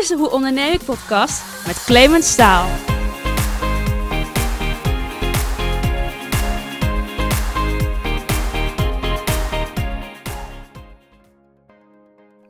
[0.00, 2.68] is de Hoe Onderneem ik podcast met Clemens Staal.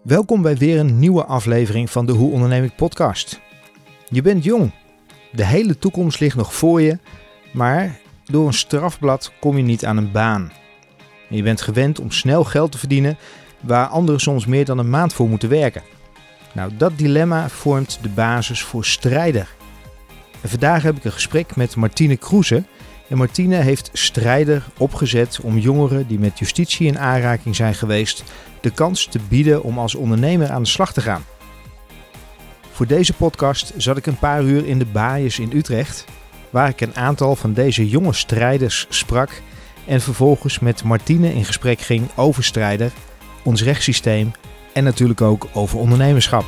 [0.03, 3.41] Welkom bij weer een nieuwe aflevering van de Hoe Onderneem ik podcast.
[4.09, 4.73] Je bent jong.
[5.33, 6.99] De hele toekomst ligt nog voor je,
[7.53, 10.53] maar door een strafblad kom je niet aan een baan.
[11.29, 13.19] Je bent gewend om snel geld te verdienen
[13.61, 15.83] waar anderen soms meer dan een maand voor moeten werken.
[16.53, 19.49] Nou, dat dilemma vormt de basis voor Strijder.
[20.41, 22.65] En vandaag heb ik een gesprek met Martine Kroeze.
[23.09, 28.25] En Martine heeft Strijder opgezet om jongeren die met justitie in aanraking zijn geweest
[28.61, 31.25] de kans te bieden om als ondernemer aan de slag te gaan.
[32.73, 36.05] Voor deze podcast zat ik een paar uur in de Baaiers in Utrecht,
[36.51, 39.43] waar ik een aantal van deze jonge strijders sprak
[39.87, 42.93] en vervolgens met Martine in gesprek ging over Strijder,
[43.43, 44.33] ons rechtssysteem
[44.73, 46.45] en natuurlijk ook over ondernemerschap.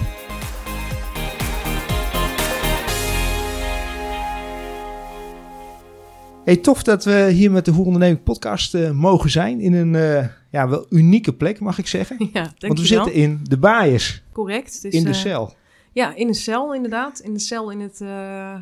[6.45, 9.95] Hey, tof dat we hier met de Hoe Onderneming podcast eh, mogen zijn in een
[9.95, 12.16] eh, ja, wel unieke plek, mag ik zeggen.
[12.32, 14.82] Ja, Want we zitten in de Baaiers, Correct.
[14.82, 15.54] Dus, in de eh, cel.
[15.92, 17.18] Ja, in een cel inderdaad.
[17.20, 18.54] In de cel in het eh,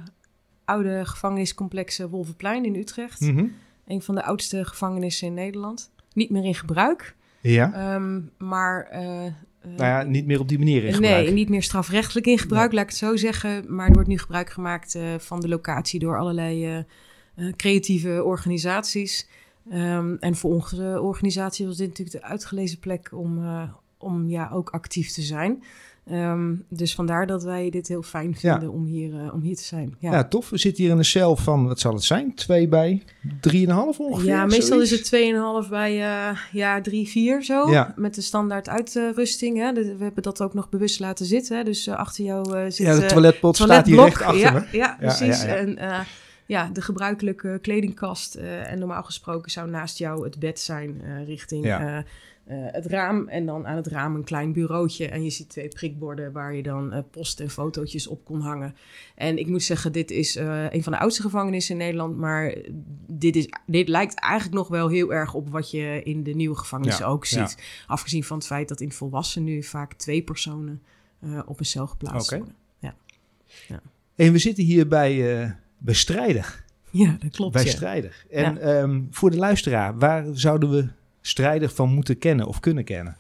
[0.65, 3.21] oude gevangeniscomplex Wolvenplein in Utrecht.
[3.21, 3.47] Mhm.
[3.87, 5.93] Een van de oudste gevangenissen in Nederland.
[6.13, 8.89] Niet meer in gebruik, Ja, ehm, maar...
[9.61, 11.25] eh, nou ja, niet meer op die manier in gebruik.
[11.25, 13.75] Nee, niet meer strafrechtelijk in gebruik, laat ik het zo zeggen.
[13.75, 16.85] Maar er wordt nu gebruik gemaakt eh, van de locatie door allerlei
[17.35, 19.29] eh, creatieve organisaties.
[19.71, 23.41] Ehm, en voor onze organisatie was dit natuurlijk de uitgelezen plek om,
[23.99, 25.63] om ja, ook actief te zijn.
[26.11, 28.53] Ehm, dus vandaar dat wij dit heel fijn Ja.
[28.53, 29.95] vinden om, hier, eh, om hier te zijn.
[29.99, 30.51] Ja, Ja, tof.
[30.51, 32.35] We zitten hier in een cel van, wat zal het zijn?
[32.35, 33.03] Twee bij
[33.41, 34.29] drieënhalf ongeveer?
[34.29, 34.93] Ja, meestal zoiets?
[34.93, 37.71] is het 2,5 bij uh, ja, 3, 4 zo.
[37.71, 37.93] Ja.
[37.97, 39.57] Met de standaard uitrusting.
[39.59, 39.73] Hè.
[39.73, 41.57] We hebben dat ook nog bewust laten zitten.
[41.57, 41.65] Hè.
[41.65, 44.63] Dus eh, achter jou zit Ja, de toiletpot staat hier recht achter ja, me.
[44.73, 45.45] Ja, precies.
[45.45, 45.79] En
[46.47, 48.35] ja, de gebruikelijke kledingkast.
[48.35, 52.05] en normaal gesproken zou naast jou het bed zijn richting Ja.
[52.57, 53.29] Het raam.
[53.29, 55.09] En dan aan het raam een klein bureautje.
[55.09, 58.75] En je ziet twee prikborden waar je dan eh, post en fotootjes op kon hangen.
[59.15, 62.17] En ik moet zeggen, dit is eh, een van de oudste gevangenissen in Nederland.
[62.17, 62.55] Maar
[63.07, 66.57] dit, is, dit lijkt eigenlijk nog wel heel erg op wat je in de nieuwe
[66.57, 67.47] gevangenissen Ja, ook ja.
[67.47, 67.63] ziet.
[67.87, 70.83] Afgezien van het feit dat in volwassenen nu vaak twee personen
[71.21, 72.55] eh, op een cel geplaatst worden.
[74.17, 76.65] En we zitten hier bij, eh bij Strijder.
[76.91, 77.53] Ja, dat klopt.
[77.53, 77.71] bij ja.
[77.71, 78.25] Strijder.
[78.31, 80.89] En ehm, voor de luisteraar, waar zouden we
[81.21, 83.17] Strijder van moeten kennen of kunnen kennen?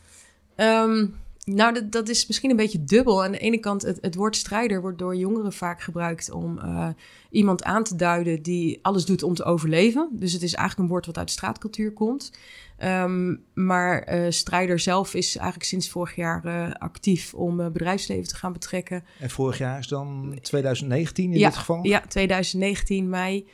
[0.54, 1.06] Ehm,
[1.44, 3.24] nou, dat, dat is misschien een beetje dubbel.
[3.24, 6.88] Aan de ene kant, het, het woord strijder wordt door jongeren vaak gebruikt om eh,
[7.30, 10.08] iemand aan te duiden die alles doet om te overleven.
[10.12, 12.32] Dus het is eigenlijk een woord wat uit de straatcultuur komt.
[12.76, 18.36] Ehm, maar eh, strijder zelf is eigenlijk sinds vorig jaar eh, actief om bedrijfsleven te
[18.36, 19.04] gaan betrekken.
[19.18, 21.86] En vorig jaar is dan 2019 in Ja, dit geval?
[21.86, 23.46] Ja, 2019 mei.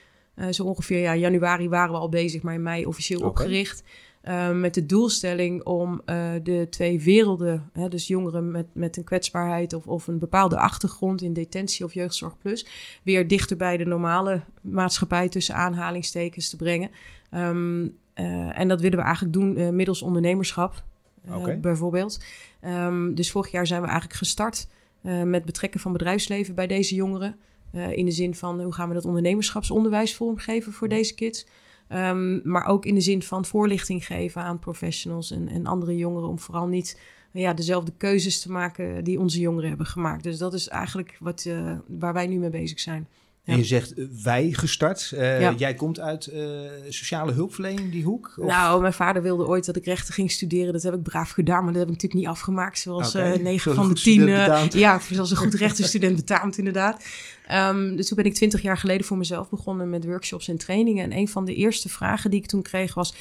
[0.50, 3.82] Zo ongeveer, ja, januari waren we al bezig, maar in mei officieel opgericht.
[4.26, 9.04] Eh, met de doelstelling om eh, de twee werelden, hè, dus jongeren met, met een
[9.04, 12.66] kwetsbaarheid of, of een bepaalde achtergrond in detentie of jeugdzorg plus,
[13.02, 16.90] weer dichter bij de normale maatschappij tussen aanhalingstekens te brengen.
[17.30, 20.84] Ehm, eh, en dat willen we eigenlijk doen middels ondernemerschap,
[21.60, 22.24] bijvoorbeeld.
[22.60, 24.68] Ehm, dus vorig jaar zijn we eigenlijk gestart
[25.24, 27.36] met betrekken van bedrijfsleven bij deze jongeren.
[27.72, 31.46] In de zin van hoe gaan we dat ondernemerschapsonderwijs vormgeven voor deze kids.
[31.88, 36.28] Ehm, maar ook in de zin van voorlichting geven aan professionals en, en andere jongeren.
[36.28, 40.22] Om vooral niet ja, dezelfde keuzes te maken die onze jongeren hebben gemaakt.
[40.22, 43.08] Dus dat is eigenlijk wat, eh, waar wij nu mee bezig zijn.
[43.46, 43.52] Ja.
[43.52, 45.12] En je zegt eh, wij gestart.
[45.12, 45.54] Eh, Ja.
[45.56, 46.42] Jij komt uit eh,
[46.88, 48.34] sociale hulpverlening, die hoek?
[48.36, 50.72] Of- Nou, mijn vader wilde ooit dat ik rechten ging studeren.
[50.72, 52.78] Dat heb ik braaf gedaan, maar dat heb ik natuurlijk niet afgemaakt.
[52.78, 54.12] Zoals Oké, 9 zoals van de goed 10.
[54.14, 54.72] student betaamt.
[54.72, 57.04] ja, zoals een goed rechtenstudent betaamt, inderdaad.
[57.46, 61.04] Ehm, dus toen ben ik 20 jaar geleden voor mezelf begonnen met workshops en trainingen.
[61.04, 63.14] En een van de eerste vragen die ik toen kreeg was: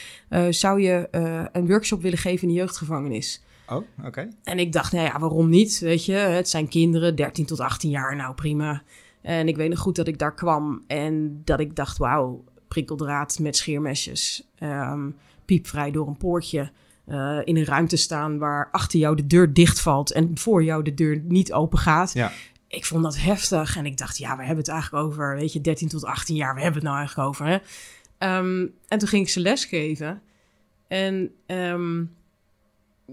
[0.49, 1.07] zou je
[1.51, 3.41] een workshop willen geven in de jeugdgevangenis?
[3.69, 4.27] Oh, oké.
[4.43, 5.79] En ik dacht, nou ja, waarom niet?
[5.79, 8.83] Weet je, het zijn kinderen, 13 tot 18 jaar, nou prima.
[9.25, 13.39] En ik weet nog goed dat ik daar kwam en dat ik dacht, wauw, prikkeldraad
[13.39, 15.09] met scheermesjes, ehm,
[15.45, 16.71] piepvrij door een poortje.
[17.05, 20.93] eh, in een ruimte staan waar achter jou de deur dichtvalt en voor jou de
[20.93, 22.13] deur niet open gaat.
[22.13, 22.31] Ja.
[22.67, 25.61] Ik vond dat heftig en ik dacht, ja, we hebben het eigenlijk over, weet je,
[25.61, 27.45] 13 tot 18 jaar, we hebben het nou eigenlijk over.
[27.45, 27.57] Hè?
[28.17, 30.21] Ehm, en toen ging ik ze lesgeven.
[30.87, 32.03] En ehm,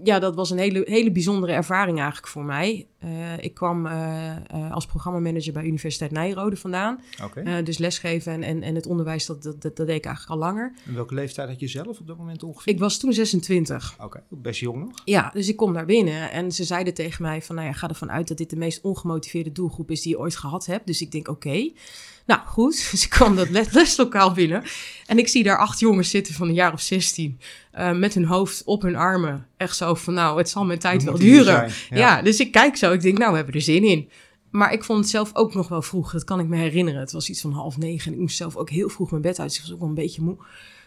[0.03, 2.87] ja, dat was een hele, hele bijzondere ervaring eigenlijk voor mij.
[3.03, 6.99] Eh, ik kwam eh, eh, als programmamanager bij Universiteit Nijrode vandaan.
[7.63, 10.47] Dus lesgeven en, en, en het onderwijs, dat, dat, dat, dat deed ik eigenlijk al
[10.47, 10.73] langer.
[10.85, 12.73] En welke leeftijd had je zelf op dat moment ongeveer?
[12.73, 13.95] Ik was toen 26.
[13.99, 14.91] Oké, best jong nog.
[15.05, 17.55] Ja, dus ik kom daar binnen en ze zeiden tegen mij van...
[17.55, 20.35] nou ja, ga ervan uit dat dit de meest ongemotiveerde doelgroep is die je ooit
[20.35, 20.87] gehad hebt.
[20.87, 21.71] Dus ik denk, oké.
[22.25, 22.87] Nou, goed.
[22.91, 24.63] Dus ik kwam dat les- leslokaal binnen
[25.05, 27.39] en ik zie daar acht jongens zitten van een jaar of 16...
[27.71, 29.47] eh, met hun hoofd op hun armen.
[29.57, 31.45] Echt zo van, nou, het zal mijn tijd We wel duren.
[31.45, 31.71] zijn.
[31.89, 32.21] Ja.
[32.21, 32.91] dus ik kijk zo.
[32.93, 34.09] Ik denk, nou, we hebben er zin in.
[34.51, 36.11] Maar ik vond het zelf ook nog wel vroeg.
[36.11, 36.99] Dat kan ik me herinneren.
[36.99, 38.07] Het was iets van half negen.
[38.07, 39.49] En ik moest zelf ook heel vroeg mijn bed uit.
[39.49, 40.37] Dus ik was ook wel een beetje moe.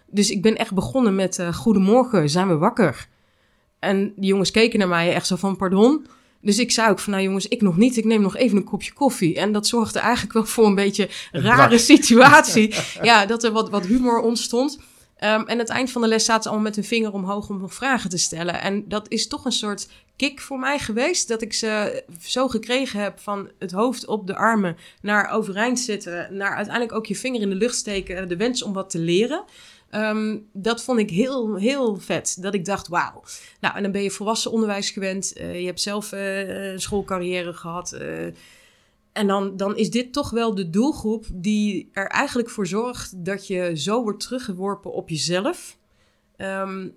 [0.06, 1.38] Dus ik ben echt begonnen met...
[1.38, 3.08] eh, Goedemorgen, zijn we wakker?
[3.79, 6.06] En die jongens keken naar mij echt zo van, pardon?
[6.41, 7.97] Dus ik zei ook van, nou jongens, ik nog niet.
[7.97, 9.37] Ik neem nog even een kopje koffie.
[9.37, 12.75] En dat zorgde eigenlijk wel voor een beetje een rare situatie.
[13.02, 14.79] ja, dat er wat, wat humor ontstond.
[15.17, 17.49] Ehm, en aan het eind van de les zaten ze allemaal met hun vinger omhoog
[17.49, 18.61] om nog vragen te stellen.
[18.61, 21.29] En dat is toch een soort kick voor mij geweest.
[21.29, 26.37] Dat ik ze zo gekregen heb van het hoofd op de armen naar overeind zitten.
[26.37, 28.29] Naar uiteindelijk ook je vinger in de lucht steken.
[28.29, 29.45] De wens om wat te leren.
[29.91, 32.43] Ehm, dat vond ik heel, heel vet.
[32.43, 33.23] Dat ik dacht, wauw.
[33.61, 35.33] Nou, en dan ben je volwassen onderwijs gewend.
[35.33, 37.93] Eh, je hebt zelf eh, een schoolcarrière gehad.
[37.93, 38.27] eh,
[39.12, 43.47] en dan, dan is dit toch wel de doelgroep die er eigenlijk voor zorgt dat
[43.47, 45.79] je zo wordt teruggeworpen op jezelf.
[46.37, 46.89] Ehm,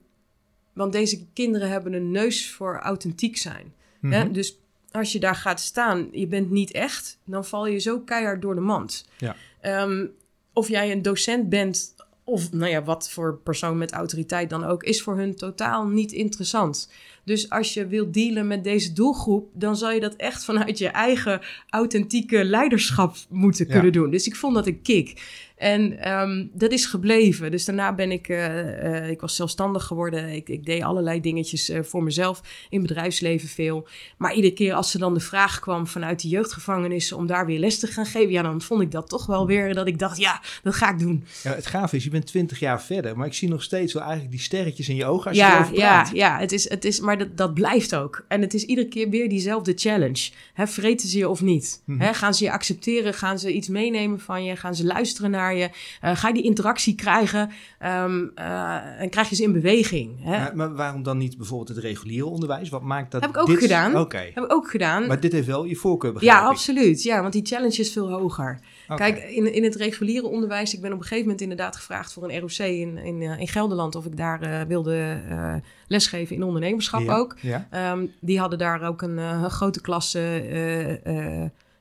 [0.79, 3.73] want deze kinderen hebben een neus voor authentiek zijn.
[4.01, 4.23] Hè?
[4.23, 4.31] Mhm.
[4.31, 4.59] Dus
[4.91, 8.55] als je daar gaat staan, je bent niet echt, dan val je zo keihard door
[8.55, 9.05] de mand.
[9.17, 9.35] Ja.
[9.61, 10.05] Ehm,
[10.53, 14.83] of jij een docent bent, of nou ja, wat voor persoon met autoriteit dan ook,
[14.83, 16.91] is voor hun totaal niet interessant.
[17.29, 20.87] Dus als je wilt dealen met deze doelgroep, dan zal je dat echt vanuit je
[20.87, 23.73] eigen authentieke leiderschap moeten Ja.
[23.73, 24.11] kunnen doen.
[24.11, 25.21] Dus ik vond dat een kick.
[25.59, 27.51] En ehm, dat is gebleven.
[27.51, 30.29] Dus daarna ben ik, eh, eh, ik was zelfstandig geworden.
[30.29, 33.87] Ik, ik deed allerlei dingetjes eh, voor mezelf, in bedrijfsleven veel.
[34.17, 37.59] Maar iedere keer als er dan de vraag kwam vanuit de jeugdgevangenissen om daar weer
[37.59, 40.17] les te gaan geven, ja, dan vond ik dat toch wel weer dat ik dacht,
[40.17, 41.23] ja, dat ga ik doen.
[41.43, 44.01] Ja, het gaaf is, je bent 20 jaar verder, maar ik zie nog steeds wel
[44.01, 46.15] eigenlijk die sterretjes in je ogen als je ja, erover ja, praat.
[46.15, 48.25] ja, het is, het is, maar dat, dat blijft ook.
[48.27, 50.29] En het is iedere keer weer diezelfde challenge.
[50.55, 51.81] Vreten ze je of niet?
[51.85, 52.13] Mhm.
[52.13, 53.13] Gaan ze je accepteren?
[53.13, 54.55] Gaan ze iets meenemen van je?
[54.55, 55.69] Gaan ze luisteren naar je?
[56.01, 57.51] Eh, ga je die interactie krijgen?
[57.79, 60.25] Ehm, eh, en krijg je ze in beweging?
[60.25, 62.69] Maar, maar waarom dan niet bijvoorbeeld het reguliere onderwijs?
[62.69, 63.59] Wat maakt dat Heb ik ook dit...
[63.59, 63.97] gedaan.
[63.97, 65.07] Oké, Heb ik ook gedaan.
[65.07, 66.37] maar dit heeft wel je voorkeur begrepen.
[66.37, 67.03] Ja, absoluut.
[67.03, 68.59] Ja, want die challenge is veel hoger.
[68.95, 72.23] Kijk, in, in het reguliere onderwijs, ik ben op een gegeven moment inderdaad gevraagd voor
[72.23, 75.55] een ROC in, in, eh, in Gelderland of ik daar eh, wilde eh,
[75.87, 77.35] lesgeven in ondernemerschap Ja, ook.
[77.41, 77.67] Ja.
[77.69, 80.17] Ehm, die hadden daar ook een, een grote klasse.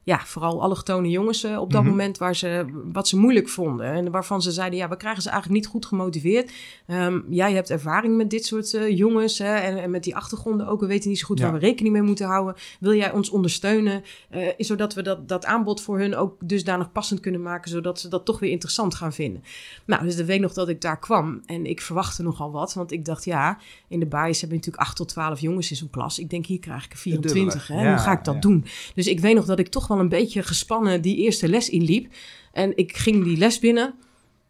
[0.08, 1.90] Ja, vooral allochtone jongens op dat Mhm.
[1.90, 3.86] moment waar ze, wat ze moeilijk vonden.
[3.86, 6.52] En waarvan ze zeiden, ja, we krijgen ze eigenlijk niet goed gemotiveerd.
[6.86, 10.66] Ehm, jij hebt ervaring met dit soort eh, jongens hè, en, en met die achtergronden
[10.66, 10.80] ook.
[10.80, 11.44] We weten niet zo goed Ja.
[11.44, 12.54] waar we rekening mee moeten houden.
[12.80, 17.20] Wil jij ons ondersteunen, eh, zodat we dat, dat aanbod voor hun ook dusdanig passend
[17.20, 19.42] kunnen maken, zodat ze dat toch weer interessant gaan vinden.
[19.84, 22.92] Nou, dus de week nog dat ik daar kwam en ik verwachtte nogal wat, want
[22.92, 23.58] ik dacht, ja,
[23.88, 26.18] in de bias heb je natuurlijk 8 tot 12 jongens in zo'n klas.
[26.18, 27.66] Ik denk, hier krijg ik er 24.
[27.66, 27.88] Hè?
[27.88, 28.64] Hoe ga ik dat Ja, doen?
[28.94, 32.12] Dus ik weet nog dat ik toch wel een beetje gespannen die eerste les inliep.
[32.52, 33.94] En ik ging die les binnen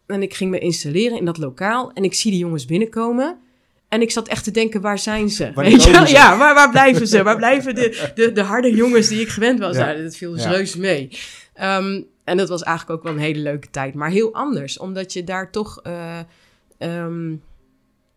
[0.07, 1.93] en ik ging me installeren in dat lokaal.
[1.93, 3.39] En ik zie die jongens binnenkomen.
[3.89, 5.51] En ik zat echt te denken, waar zijn ze?
[5.55, 5.93] Weet je?
[6.07, 6.13] ze?
[6.13, 7.23] Ja, waar, waar blijven ze?
[7.23, 9.77] Waar blijven de, de, de harde jongens die ik gewend was?
[9.77, 9.85] Ja.
[9.87, 10.51] Nou, dat viel dus Ja.
[10.51, 11.09] reuze mee.
[11.55, 13.95] Ehm, en dat was eigenlijk ook wel een hele leuke tijd.
[13.95, 15.81] Maar heel anders, omdat je daar toch...
[15.83, 16.19] eh,
[16.79, 17.35] ehm,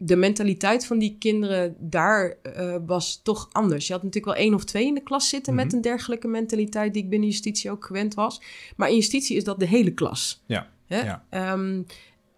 [0.03, 3.87] de mentaliteit van die kinderen daar eh, was toch anders.
[3.87, 5.75] Je had natuurlijk wel één of twee in de klas zitten met Mhm.
[5.75, 8.41] een dergelijke mentaliteit die ik binnen justitie ook gewend was.
[8.75, 10.43] Maar in justitie is dat de hele klas.
[10.45, 11.01] Ja, Hè?
[11.01, 11.25] ja.
[11.29, 11.81] Ehm,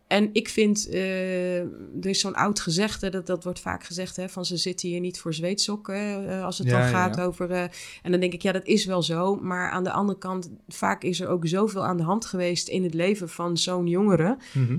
[0.07, 4.29] en ik vind, eh, er is zo'n oud gezegde, dat, dat wordt vaak gezegd, hè,
[4.29, 7.23] van ze zitten hier niet voor zweetsokken, eh, als het Ja, dan gaat ja.
[7.23, 7.51] over...
[8.01, 9.35] en dan denk ik, ja, dat is wel zo.
[9.35, 12.83] Maar aan de andere kant, vaak is er ook zoveel aan de hand geweest in
[12.83, 14.37] het leven van zo'n jongere...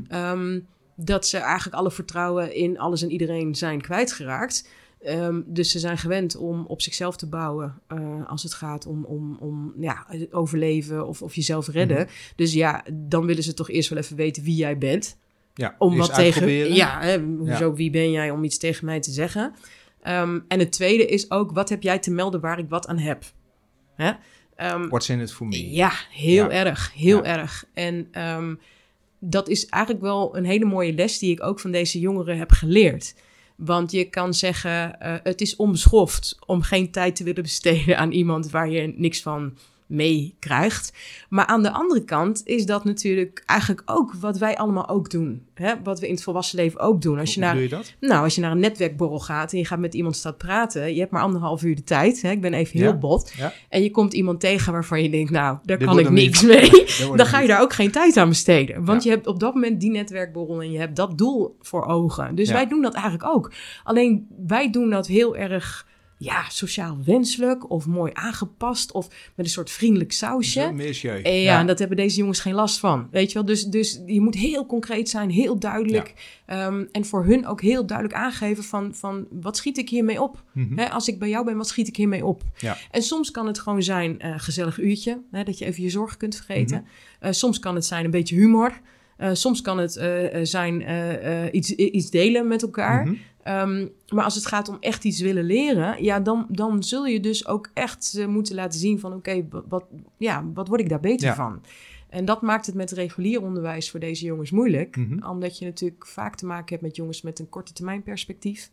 [0.09, 0.61] Ehm,
[0.97, 4.69] dat ze eigenlijk alle vertrouwen in alles en iedereen zijn kwijtgeraakt.
[5.03, 9.05] Ehm, dus ze zijn gewend om op zichzelf te bouwen eh, als het gaat om,
[9.05, 11.97] om, om ja, overleven of, of jezelf redden.
[11.97, 12.09] Mhm.
[12.37, 15.17] Dus ja, dan willen ze toch eerst wel even weten wie jij bent.
[15.55, 16.75] Ja, Om wat tegen.
[16.75, 19.55] Ja, hè, hoezo, wie ben jij om iets tegen mij te zeggen?
[20.03, 22.99] Ehm, en het tweede is ook, wat heb jij te melden waar ik wat aan
[22.99, 23.25] heb?
[23.95, 24.13] Hè?
[24.57, 25.71] Ehm, What's in it for me?
[25.71, 26.51] ja, heel Ja.
[26.51, 26.93] erg.
[26.95, 27.39] Heel Ja.
[27.39, 27.65] erg.
[27.75, 28.09] En
[29.25, 32.51] dat is eigenlijk wel een hele mooie les die ik ook van deze jongeren heb
[32.51, 33.15] geleerd.
[33.57, 38.13] Want je kan zeggen, eh, het is onbeschoft om geen tijd te willen besteden aan
[38.13, 39.57] iemand waar je niks van
[39.95, 40.93] meekrijgt.
[41.29, 45.43] Maar aan de andere kant is dat natuurlijk eigenlijk ook wat wij allemaal ook doen.
[45.55, 45.73] Hè?
[45.83, 47.19] Wat we in het volwassen leven ook doen.
[47.19, 47.95] Als je, Hoe naar, doe je dat?
[48.01, 51.01] nou, als je naar een netwerkborrel gaat en je gaat met iemand staat praten, je
[51.01, 52.23] hebt maar anderhalf uur de tijd.
[52.23, 52.31] Hè?
[52.31, 52.85] Ik ben even Ja.
[52.85, 53.33] heel bot.
[53.37, 53.53] Ja.
[53.69, 56.51] En je komt iemand tegen waarvan je denkt, nou, daar Dit kan ik niks niet.
[56.51, 57.17] mee.
[57.17, 58.85] Dan ga je daar ook geen tijd aan besteden.
[58.85, 59.11] Want Ja.
[59.11, 62.35] je hebt op dat moment die netwerkborrel en je hebt dat doel voor ogen.
[62.35, 63.53] Dus wij doen dat eigenlijk ook.
[63.85, 65.87] Alleen wij doen dat heel erg
[66.25, 70.73] ja, sociaal wenselijk of mooi aangepast of met een soort vriendelijk sausje.
[70.73, 71.25] Monsieur.
[71.25, 73.09] En ja, en dat hebben deze jongens geen last van.
[73.11, 73.45] Weet je wel?
[73.45, 76.15] Dus, dus je moet heel concreet zijn, heel duidelijk.
[76.47, 80.43] Ehm, en voor hun ook heel duidelijk aangeven van, van wat schiet ik hiermee op?
[80.53, 80.79] Mhm.
[80.79, 82.43] Hè, als ik bij jou ben, wat schiet ik hiermee op?
[82.57, 82.77] Ja.
[82.91, 86.19] En soms kan het gewoon zijn een gezellig uurtje, hè, dat je even je zorgen
[86.19, 86.77] kunt vergeten.
[86.77, 87.27] Mhm.
[87.27, 88.81] Eh, soms kan het zijn een beetje humor.
[89.17, 93.05] Eh, soms kan het eh, eh, zijn eh, eh, iets, iets delen met elkaar.
[93.05, 93.15] Mhm.
[93.45, 97.21] Ehm, maar als het gaat om echt iets willen leren, ja, dan, dan zul je
[97.21, 99.85] dus ook echt eh, moeten laten zien van oké, wa- wat,
[100.19, 101.35] ja, wat word ik daar beter Ja.
[101.35, 101.61] van?
[102.09, 104.97] En dat maakt het met regulier onderwijs voor deze jongens moeilijk.
[104.97, 105.27] Mhm.
[105.29, 108.71] Omdat je natuurlijk vaak te maken hebt met jongens met een korte termijn perspectief.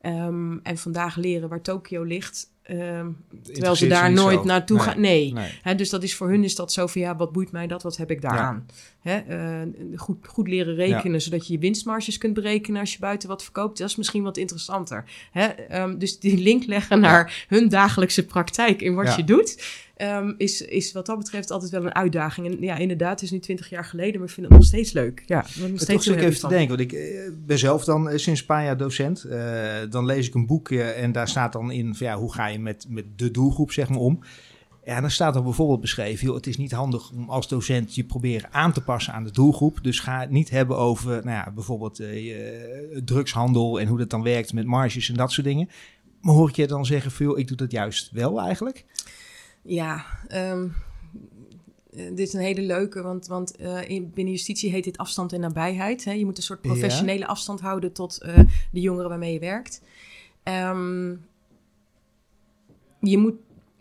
[0.00, 2.50] Ehm, en vandaag leren waar Tokio ligt.
[2.68, 3.06] Ehm,
[3.52, 4.44] terwijl ze daar nooit zo.
[4.44, 5.32] naartoe Nee.
[5.34, 5.44] gaan.
[5.64, 5.74] Nee.
[5.74, 7.82] Dus dat is voor hun is dat zo van ja, wat boeit mij dat?
[7.82, 8.66] Wat heb ik daaraan?
[9.00, 13.28] Hè, eh, goed, goed leren rekenen, zodat je je winstmarges kunt berekenen als je buiten
[13.28, 13.78] wat verkoopt.
[13.78, 15.04] Dat is misschien wat interessanter.
[15.32, 19.16] Ehm, dus die link leggen naar hun dagelijkse praktijk in wat Ja.
[19.16, 19.62] je doet,
[19.98, 22.46] ehm, is, is wat dat betreft altijd wel een uitdaging.
[22.46, 24.92] En ja, inderdaad, het is nu twintig jaar geleden, maar ik vind het nog steeds
[24.92, 25.22] leuk.
[25.26, 27.84] Ja, nog steeds toch zit ik heel even te denken, want ik eh, ben zelf
[27.84, 29.24] dan eh, sinds een paar jaar docent.
[29.24, 29.40] Eh,
[29.90, 32.58] dan lees ik een boekje en daar staat dan in van ja, hoe ga je
[32.58, 34.20] met, met de doelgroep zeg maar om.
[34.84, 38.04] Ja, dan staat er bijvoorbeeld beschreven, joh, het is niet handig om als docent je
[38.04, 39.78] proberen aan te passen aan de doelgroep.
[39.82, 42.02] Dus ga het niet hebben over nou ja, bijvoorbeeld
[43.04, 45.68] drugshandel en hoe dat dan werkt met marges en dat soort dingen.
[46.20, 48.84] Maar hoor ik je dan zeggen, van, joh, ik doe dat juist wel eigenlijk?
[49.68, 50.68] Ja, ehm,
[51.90, 55.32] eh, dit is een hele leuke, want, want eh, in, binnen justitie heet dit afstand
[55.32, 56.04] en nabijheid.
[56.04, 56.12] Hè?
[56.12, 56.70] Je moet een soort Ja.
[56.70, 58.38] professionele afstand houden tot eh,
[58.72, 59.82] de jongeren waarmee je werkt.
[60.42, 61.14] Ehm,
[63.00, 63.34] je moet,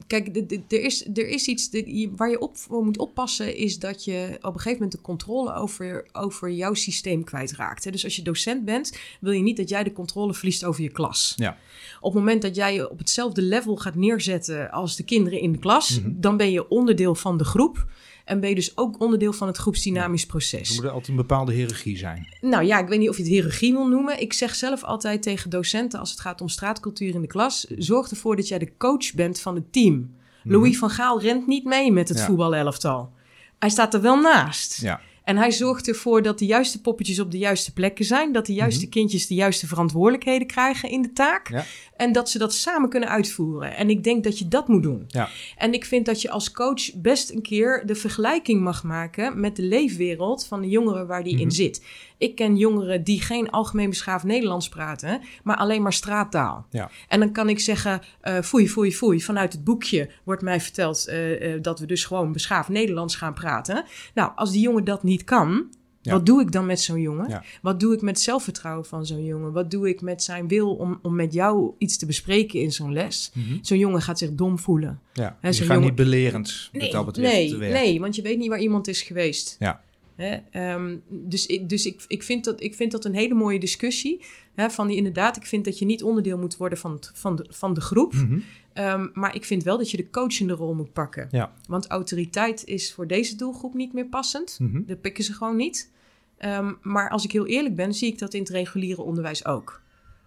[0.07, 0.27] kijk,
[0.67, 4.27] er is, er is iets de- waar je op voor moet oppassen, is dat je
[4.41, 7.83] op een gegeven moment de controle over, over jouw systeem kwijtraakt.
[7.83, 7.91] Hè?
[7.91, 10.89] Dus als je docent bent, wil je niet dat jij de controle verliest over je
[10.91, 11.33] klas.
[11.35, 11.57] Ja.
[11.99, 15.51] Op het moment dat jij je op hetzelfde level gaat neerzetten als de kinderen in
[15.51, 16.11] de klas, Mhm.
[16.13, 17.85] dan ben je onderdeel van de groep.
[18.27, 20.75] En ben je dus ook onderdeel van het groepsdynamisch Er proces.
[20.75, 22.27] moet er altijd een bepaalde hiërarchie zijn.
[22.41, 24.21] Nou ja, ik weet niet of je het hiërarchie wil noemen.
[24.21, 28.09] Ik zeg zelf altijd tegen docenten als het gaat om straatcultuur in de klas: zorg
[28.09, 30.15] ervoor dat jij de coach bent van het team.
[30.43, 32.25] Louis van Gaal rent niet mee met het Mhm.
[32.27, 32.31] Ja.
[32.35, 33.11] voetbalelftal.
[33.59, 34.81] Hij staat er wel naast.
[34.81, 35.01] Ja.
[35.27, 38.31] En hij zorgt ervoor dat de juiste poppetjes op de juiste plekken zijn.
[38.31, 41.49] Dat de juiste kindjes de juiste verantwoordelijkheden krijgen in de taak.
[41.49, 41.63] Ja.
[41.95, 43.75] En dat ze dat samen kunnen uitvoeren.
[43.75, 45.03] En ik denk dat je dat moet doen.
[45.07, 45.29] Ja.
[45.57, 49.55] En ik vind dat je als coach best een keer de vergelijking mag maken met
[49.55, 51.41] de leefwereld van de jongeren waar die Mhm.
[51.41, 51.85] in zit.
[52.17, 56.65] Ik ken jongeren die geen algemeen beschaafd Nederlands praten, maar alleen maar straattaal.
[56.69, 56.89] Ja.
[57.07, 59.21] En dan kan ik zeggen, eh foei, foei, foei.
[59.21, 63.33] Vanuit het boekje wordt mij verteld eh, eh, dat we dus gewoon beschaafd Nederlands gaan
[63.33, 63.85] praten.
[64.13, 65.65] Nou, als die jongen dat niet kan,
[66.01, 66.13] Ja.
[66.13, 67.29] wat doe ik dan met zo'n jongen?
[67.29, 67.43] Ja.
[67.61, 69.51] Wat doe ik met het zelfvertrouwen van zo'n jongen?
[69.51, 72.93] Wat doe ik met zijn wil om, om met jou iets te bespreken in zo'n
[72.93, 73.31] les?
[73.33, 73.57] Mhm.
[73.61, 74.99] Zo'n jongen gaat zich dom voelen.
[75.13, 75.37] Ja.
[75.41, 78.37] Hè, Je gaat jongen- niet belerend wat dat betreft nee, te nee, want je weet
[78.37, 79.55] niet waar iemand is geweest.
[79.59, 79.81] Ja.
[80.15, 83.59] Hè, ehm, dus ik, dus ik, ik, vind dat, ik vind dat een hele mooie
[83.59, 84.21] discussie.
[84.55, 87.35] Hè, van die, inderdaad, ik vind dat je niet onderdeel moet worden van, het- van,
[87.35, 88.13] de, van de groep.
[88.13, 88.39] Mhm.
[88.77, 91.27] Ehm, maar ik vind wel dat je de coachende rol moet pakken.
[91.31, 91.53] Ja.
[91.67, 94.57] Want autoriteit is voor deze doelgroep niet meer passend.
[94.59, 94.81] Mhm.
[94.85, 95.91] Dat pikken ze gewoon niet.
[96.37, 99.81] Ehm, maar als ik heel eerlijk ben, zie ik dat in het reguliere onderwijs ook.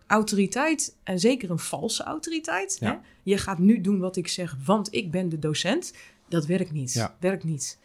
[0.06, 2.76] Autoriteit, en zeker een valse autoriteit.
[2.80, 2.90] Ja.
[2.90, 2.98] Hè?
[3.22, 5.94] Je gaat nu doen wat ik zeg, want ik ben de docent.
[6.28, 6.92] Dat werkt niet.
[6.92, 7.16] Ja.
[7.20, 7.78] Werkt niet.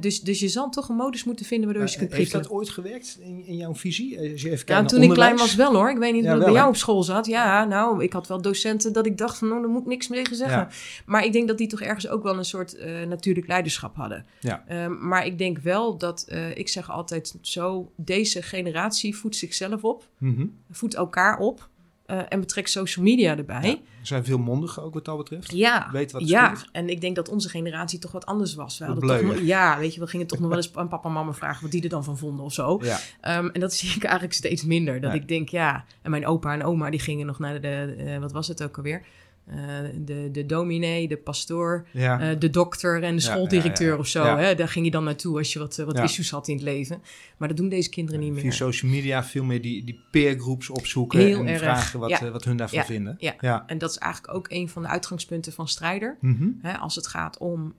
[0.00, 2.30] Dus, dus je zal toch een modus moeten vinden waardoor je ze Eh, kunt Heeft
[2.30, 2.50] prikkelen.
[2.52, 4.18] dat ooit gewerkt in, in jouw visie?
[4.32, 5.90] Als je even naar toen ik klein was wel hoor.
[5.90, 7.26] Ik weet niet Ja, hoe het bij jou op school zat.
[7.26, 10.08] Ja, nou, ik had wel docenten dat ik dacht van, nou, daar moet ik niks
[10.08, 10.58] mee zeggen.
[10.58, 10.68] Ja.
[11.06, 14.26] Maar ik denk dat die toch ergens ook wel een soort eh, natuurlijk leiderschap hadden.
[14.40, 14.64] Ja.
[14.66, 19.84] Ehm, maar ik denk wel dat, eh, ik zeg altijd zo, deze generatie voedt zichzelf
[19.84, 20.46] op, Mhm.
[20.70, 21.68] voedt elkaar op
[22.06, 23.62] eh, en betrekt social media erbij.
[23.62, 23.70] Ja.
[24.00, 25.52] Er zijn veel mondigen ook wat dat betreft.
[25.52, 26.54] Ja, Weet wat ja.
[26.54, 26.68] speelt.
[26.72, 28.78] en ik denk dat onze generatie toch wat anders was.
[28.78, 31.14] We toch nog- ja, weet je, we gingen toch nog wel eens aan papa en
[31.14, 32.78] mama vragen wat die er dan van vonden of zo.
[32.82, 32.98] Ja.
[33.20, 35.00] Ehm, en dat zie ik eigenlijk steeds minder.
[35.00, 38.18] Dat ik denk, ja, en mijn opa en oma die gingen nog naar de, eh,
[38.18, 39.02] wat was het ook alweer?
[39.46, 39.56] Eh,
[40.00, 42.20] de, de dominee, de pastoor, Ja.
[42.20, 43.98] eh, de dokter en de schooldirecteur ja, ja.
[43.98, 44.24] of zo.
[44.36, 44.54] Hè?
[44.54, 47.02] Daar ging je dan naartoe als je wat, eh, wat issues had in het leven.
[47.36, 48.52] Maar dat doen deze kinderen niet Via meer.
[48.52, 52.56] social media veel meer die, die peergroeps opzoeken Heel en erg, vragen wat, wat hun
[52.56, 53.16] daarvan vinden.
[53.18, 53.34] ja.
[53.40, 53.64] ja.
[53.66, 56.16] En dat is eigenlijk ook een van de uitgangspunten van strijder.
[56.20, 56.48] Mhm.
[56.62, 56.76] Hè?
[56.78, 57.74] Als het gaat om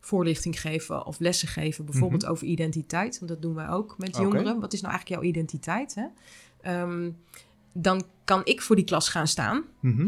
[0.00, 2.30] voorlichting geven of lessen geven, bijvoorbeeld Mhm.
[2.30, 3.18] over identiteit.
[3.18, 4.60] Want dat doen wij ook met jongeren.
[4.60, 5.94] Wat is nou eigenlijk jouw identiteit?
[5.94, 6.04] Hè?
[6.60, 7.10] Ehm,
[7.72, 9.62] dan kan ik voor die klas gaan staan.
[9.80, 10.06] Mhm.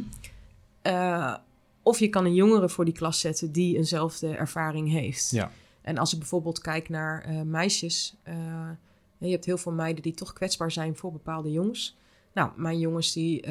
[0.87, 1.35] Eh,
[1.83, 5.31] of je kan een jongere voor die klas zetten die eenzelfde ervaring heeft.
[5.31, 5.50] Ja.
[5.83, 8.16] En als ik bijvoorbeeld kijk naar eh, meisjes.
[8.23, 8.71] eh,
[9.19, 11.97] je hebt heel veel meiden die toch kwetsbaar zijn voor bepaalde jongens.
[12.35, 13.45] Nou, mijn jongens die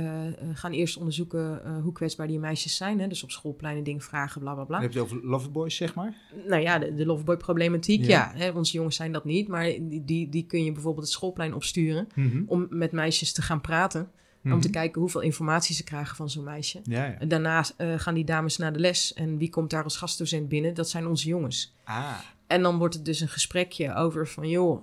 [0.53, 2.99] gaan eerst onderzoeken hoe kwetsbaar die meisjes zijn.
[2.99, 3.07] Hè?
[3.07, 4.81] Dus op schoolpleinen dingen vragen, bla bla bla.
[4.81, 6.15] Heb je het over Loverboys, zeg maar.
[6.47, 8.07] Nou ja, de, de loveboy-problematiek, Ja.
[8.07, 8.39] ja.
[8.39, 9.47] hè, onze jongens zijn dat niet.
[9.47, 12.07] Maar die, die, die kun je bijvoorbeeld het schoolplein opsturen...
[12.15, 12.43] Mhm.
[12.45, 14.11] om met meisjes te gaan praten.
[14.45, 14.59] Om Mhm.
[14.59, 16.79] te kijken hoeveel informatie ze krijgen van zo'n meisje.
[16.83, 17.19] Ja, ja.
[17.19, 19.13] En Daarna eh, gaan die dames naar de les.
[19.13, 20.73] En wie komt daar als gastdocent binnen?
[20.73, 21.73] Dat zijn onze jongens.
[21.83, 24.49] Ah, En dan wordt het dus een gesprekje over van...
[24.49, 24.81] joh,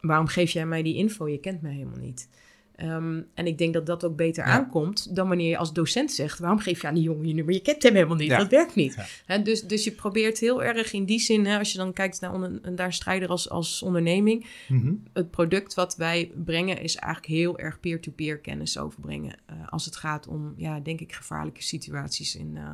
[0.00, 1.28] waarom geef jij mij die info?
[1.28, 2.28] Je kent mij helemaal niet.
[2.76, 4.50] Ehm, en ik denk dat dat ook beter Ja.
[4.52, 6.38] aankomt dan wanneer je als docent zegt...
[6.38, 7.54] waarom geef je aan die jongen je nummer?
[7.54, 8.28] Je kent hem helemaal niet.
[8.28, 8.38] Ja.
[8.38, 8.96] Dat werkt niet.
[9.26, 9.38] Ja.
[9.38, 11.46] Dus, dus je probeert heel erg in die zin...
[11.46, 14.46] Hè, als je dan kijkt naar, onder, naar strijder als, als onderneming...
[14.68, 14.92] Mhm.
[15.12, 19.34] het product wat wij brengen is eigenlijk heel erg peer-to-peer kennis overbrengen.
[19.46, 22.70] eh, als het gaat om, ja, denk ik, gevaarlijke situaties in, eh,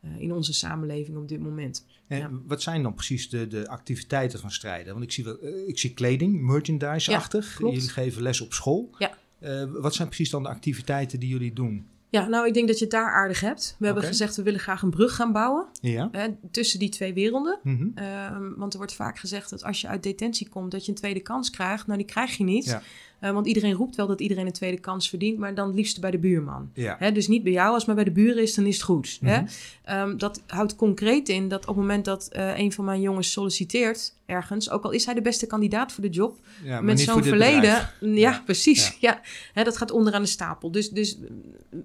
[0.00, 1.86] eh, in onze samenleving op dit moment.
[2.06, 2.30] En Ja.
[2.46, 4.92] wat zijn dan precies de, de activiteiten van strijden?
[4.92, 7.58] Want ik zie, wel, ik zie kleding, merchandise-achtig.
[7.60, 8.90] Ja, jullie geven les op school.
[8.98, 9.18] Ja.
[9.40, 11.86] Eh, wat zijn precies dan de activiteiten die jullie doen?
[12.08, 13.76] Ja, nou, ik denk dat je het daar aardig hebt.
[13.78, 16.08] We hebben gezegd, we willen graag een brug gaan bouwen Ja.
[16.12, 17.58] hè, tussen die twee werelden.
[17.62, 17.88] Mhm.
[17.94, 20.98] Ehm, want er wordt vaak gezegd dat als je uit detentie komt, dat je een
[20.98, 21.86] tweede kans krijgt.
[21.86, 22.64] Nou, die krijg je niet.
[22.64, 22.82] Ja.
[23.20, 26.10] Eh, want iedereen roept wel dat iedereen een tweede kans verdient, maar dan liefst bij
[26.10, 26.70] de buurman.
[26.74, 26.96] Ja.
[26.98, 28.84] Hè, dus niet bij jou, als het maar bij de buren is, dan is het
[28.84, 29.18] goed.
[29.20, 29.40] hè?
[29.40, 29.46] Mhm.
[29.84, 33.32] Ehm, dat houdt concreet in dat op het moment dat eh, een van mijn jongens
[33.32, 37.22] solliciteert ergens, ook al is hij de beste kandidaat voor de job, Ja, met zo'n
[37.22, 37.60] verleden.
[37.60, 37.94] bedrijf.
[38.00, 38.42] Ja, Ja.
[38.44, 38.96] precies.
[39.00, 39.20] Ja.
[39.52, 40.70] Hè, dat gaat onderaan de stapel.
[40.70, 41.18] Dus, dus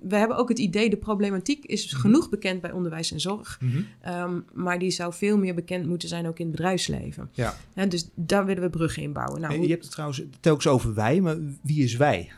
[0.01, 2.01] we hebben ook het idee, de problematiek is Mhm.
[2.01, 3.58] genoeg bekend bij onderwijs en zorg.
[3.62, 3.82] Mhm.
[4.01, 7.30] Ehm, maar die zou veel meer bekend moeten zijn ook in het bedrijfsleven.
[7.32, 7.58] Ja.
[7.74, 9.42] Hè, dus daar willen we bruggen in bouwen.
[9.42, 12.32] Nou, hoe- je hebt het trouwens telkens over wij, maar wie is wij?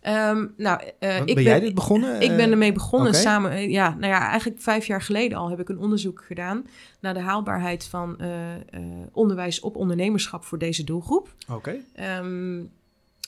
[0.00, 2.20] ehm, nou, eh, ik ben, jij dit begonnen?
[2.20, 3.50] Ik ben ermee begonnen samen.
[3.50, 6.66] eh, Ja, nou ja, eigenlijk vijf jaar geleden al heb ik een onderzoek gedaan
[7.00, 8.30] naar de haalbaarheid van eh,
[9.12, 11.34] onderwijs op ondernemerschap voor deze doelgroep.
[11.48, 11.76] Oké.
[11.94, 12.62] Ehm,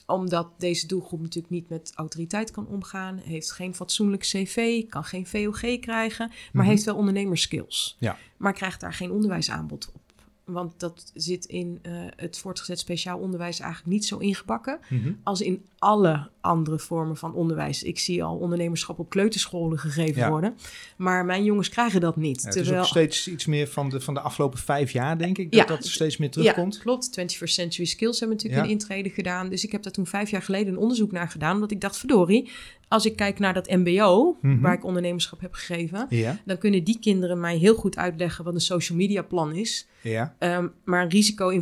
[0.06, 5.26] omdat deze doelgroep natuurlijk niet met autoriteit kan omgaan, heeft geen fatsoenlijk cv, kan geen
[5.26, 6.72] VOG krijgen, maar Mhm.
[6.72, 7.96] heeft wel ondernemerskills.
[7.98, 8.16] Ja.
[8.36, 10.01] Maar krijgt daar geen onderwijsaanbod op.
[10.44, 15.12] Want dat zit in eh, het voortgezet speciaal onderwijs eigenlijk niet zo ingebakken Mhm.
[15.22, 17.82] als in alle andere vormen van onderwijs.
[17.82, 20.28] Ik zie al ondernemerschap op kleuterscholen gegeven Ja.
[20.30, 20.54] worden.
[20.96, 22.40] Maar mijn jongens krijgen dat niet.
[22.40, 25.18] Ja, het terwijl, is ook steeds iets meer van de, van de afgelopen vijf jaar,
[25.18, 25.58] denk ik, Ja.
[25.64, 26.74] dat dat steeds meer terugkomt.
[26.74, 27.10] Ja, klopt.
[27.18, 29.48] 21st Century Skills hebben natuurlijk een intrede gedaan.
[29.48, 31.54] Dus ik heb daar toen vijf jaar geleden een onderzoek naar gedaan.
[31.54, 32.50] Omdat ik dacht, verdorie,
[32.92, 34.60] als ik kijk naar dat mbo, Mhm.
[34.60, 36.06] waar ik ondernemerschap heb gegeven...
[36.08, 39.86] Ja, dan kunnen die kinderen mij heel goed uitleggen wat een social media plan is.
[40.02, 40.34] ja.
[40.38, 41.06] Ehm, maar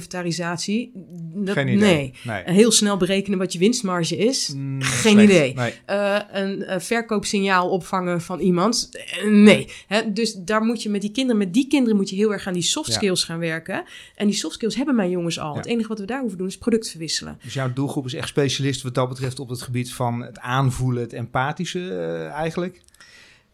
[0.04, 0.92] risico-inventarisatie,
[1.34, 1.78] dat, Geen idee.
[1.78, 2.12] nee.
[2.24, 2.42] Nee.
[2.54, 4.52] Heel snel berekenen wat je winstmarge is.
[4.56, 5.28] Mm, Geen slecht.
[5.30, 5.54] idee.
[5.54, 5.72] Nee.
[5.86, 8.88] Eh, een eh, verkoopsignaal opvangen van iemand.
[8.92, 9.66] Eh, nee.
[9.86, 10.12] Hè?
[10.12, 12.52] Dus daar moet je met die kinderen, met die kinderen moet je heel erg aan
[12.52, 12.94] die soft Ja.
[12.94, 13.82] skills gaan werken.
[14.14, 15.50] En die soft skills hebben mijn jongens al.
[15.52, 15.56] Ja.
[15.56, 17.38] Het enige wat we daar hoeven doen is product verwisselen.
[17.42, 21.02] Dus jouw doelgroep is echt specialist wat dat betreft op het gebied van het aanvoelen,
[21.02, 22.80] het empathische eh, eigenlijk.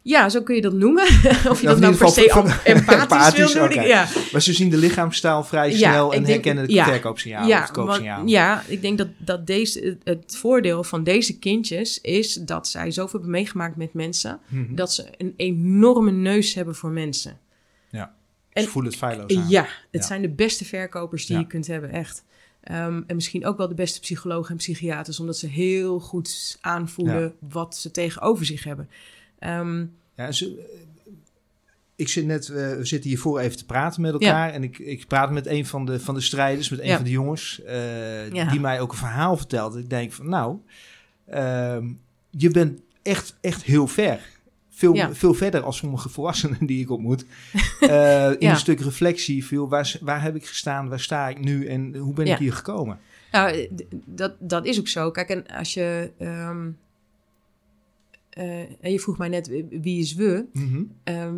[0.03, 1.03] Ja, zo kun je dat noemen.
[1.51, 3.79] of je dat nou per se van- empathisch, empathisch, wil doen.
[3.79, 3.81] oké.
[3.87, 4.07] Ja.
[4.33, 6.85] Maar ze zien de lichaamstaal vrij Ja, snel en denk- herkennen het ja.
[6.85, 8.17] verkoopsignaal of Ja, het koopsignaal.
[8.17, 12.91] want- ja, ik denk dat, dat deze, het voordeel van deze kindjes is dat zij
[12.91, 14.39] zoveel hebben meegemaakt met mensen.
[14.49, 14.75] Mhm.
[14.75, 17.39] Dat ze een enorme neus hebben voor mensen.
[17.91, 18.15] Ja.
[18.53, 19.49] En- Ze voelen het feilloos aan.
[19.49, 22.25] Ja, het zijn de beste verkopers die je kunt hebben, echt.
[22.67, 27.35] Ehm, en misschien ook wel de beste psychologen en psychiaters, omdat ze heel goed aanvoelen
[27.39, 28.89] wat ze tegenover zich hebben.
[29.39, 29.85] Ehm,
[30.17, 30.75] Ja, ze,
[31.97, 34.53] ik zit net, eh, we zitten hiervoor even te praten met elkaar.
[34.53, 36.95] En ik, ik praat met een van de, van de strijders, met een Ja.
[36.95, 39.77] van de jongens, eh, die mij ook een verhaal vertelt.
[39.77, 40.59] Ik denk van, nou,
[41.27, 41.89] ehm,
[42.31, 44.21] je bent echt, echt heel ver.
[44.77, 45.15] Veel, Ja.
[45.15, 47.25] veel verder als sommige volwassenen die ik ontmoet.
[47.81, 51.67] Eh, in een stuk reflectie, veel, waar, waar heb ik gestaan, waar sta ik nu
[51.67, 52.33] en hoe ben Ja.
[52.33, 52.99] ik hier gekomen?
[53.33, 53.69] nou,
[54.05, 55.11] dat, dat is ook zo.
[55.11, 56.11] Kijk, en als je.
[56.19, 56.71] ehm,
[58.31, 60.45] eh, en je vroeg mij net wie is we.
[60.53, 60.83] Mhm.
[61.05, 61.35] Ehm,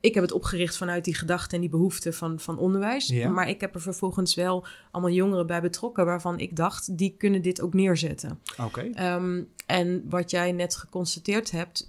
[0.00, 3.08] ik heb het opgericht vanuit die gedachte en die behoefte van, van onderwijs.
[3.08, 3.30] Ja.
[3.30, 7.42] Maar ik heb er vervolgens wel allemaal jongeren bij betrokken waarvan ik dacht, die kunnen
[7.42, 8.38] dit ook neerzetten.
[8.60, 8.80] Oké.
[8.94, 11.88] Ehm, en wat jij net geconstateerd hebt,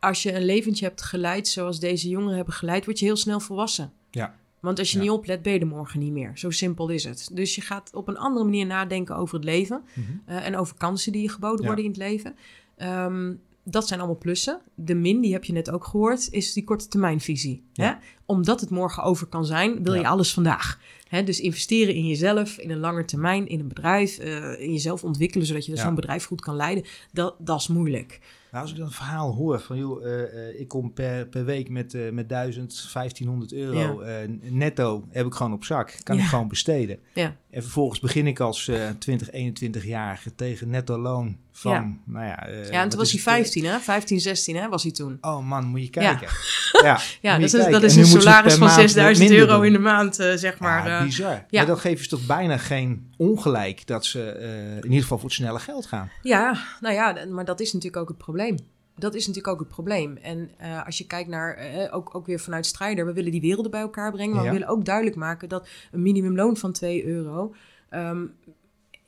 [0.00, 3.40] als je een leventje hebt geleid zoals deze jongeren hebben geleid, word je heel snel
[3.40, 3.92] volwassen.
[4.10, 4.34] Ja.
[4.60, 5.02] Want als je Ja.
[5.02, 6.30] niet oplet, ben je er morgen niet meer.
[6.34, 7.28] Zo simpel is het.
[7.32, 9.82] Dus je gaat op een andere manier nadenken over het leven.
[9.94, 10.06] Mhm.
[10.24, 11.66] eh, en over kansen die je geboden Ja.
[11.66, 12.34] worden in het leven.
[12.76, 13.32] Ehm,
[13.64, 14.60] dat zijn allemaal plussen.
[14.74, 17.62] De min, die heb je net ook gehoord, is die korte termijnvisie.
[17.72, 17.84] Ja.
[17.84, 17.92] Hè?
[18.26, 20.80] Omdat het morgen over kan zijn, wil je alles vandaag.
[21.08, 21.22] Hè?
[21.24, 25.46] Dus investeren in jezelf, in een lange termijn, in een bedrijf, eh, in jezelf ontwikkelen,
[25.46, 25.82] zodat je Ja.
[25.82, 26.84] zo'n bedrijf goed kan leiden.
[27.12, 28.20] Dat, dat is moeilijk.
[28.50, 31.44] Nou, als ik dan een verhaal hoor van, joh, eh, eh, ik kom per, per
[31.44, 34.02] week met, eh met 1000, 1500 euro
[34.40, 35.96] netto, heb ik gewoon op zak.
[36.02, 36.22] Kan Ja.
[36.22, 36.98] ik gewoon besteden.
[37.14, 37.36] Ja.
[37.50, 41.94] En vervolgens begin ik als eh 20, 21-jarige tegen netto loon van, Ja.
[42.04, 42.46] nou ja...
[42.46, 43.78] eh, Ja, en toen was hij het, eh, 15, hè?
[43.78, 45.18] 15, 16, hè, was hij toen.
[45.20, 46.28] Oh man, moet je kijken.
[46.82, 47.72] Ja, Ja, dat kijken.
[47.72, 49.66] dat is een salaris van maand 6000 minder euro doen.
[49.66, 50.86] in de maand, eh, zeg maar.
[50.88, 51.04] ja, eh.
[51.04, 51.30] bizar.
[51.32, 51.44] ja.
[51.50, 55.28] Maar dan geven ze toch bijna geen ongelijk dat ze eh, in ieder geval voor
[55.28, 56.10] het snelle geld gaan.
[56.22, 58.56] Ja, nou ja, maar dat is natuurlijk ook het probleem.
[58.94, 60.16] Dat is natuurlijk ook het probleem.
[60.16, 63.40] En eh, als je kijkt naar, eh, ook, ook weer vanuit strijder, we willen die
[63.40, 64.34] werelden bij elkaar brengen.
[64.34, 67.54] Maar we willen ook duidelijk maken dat een minimumloon van 2 euro.
[67.90, 68.22] ehm,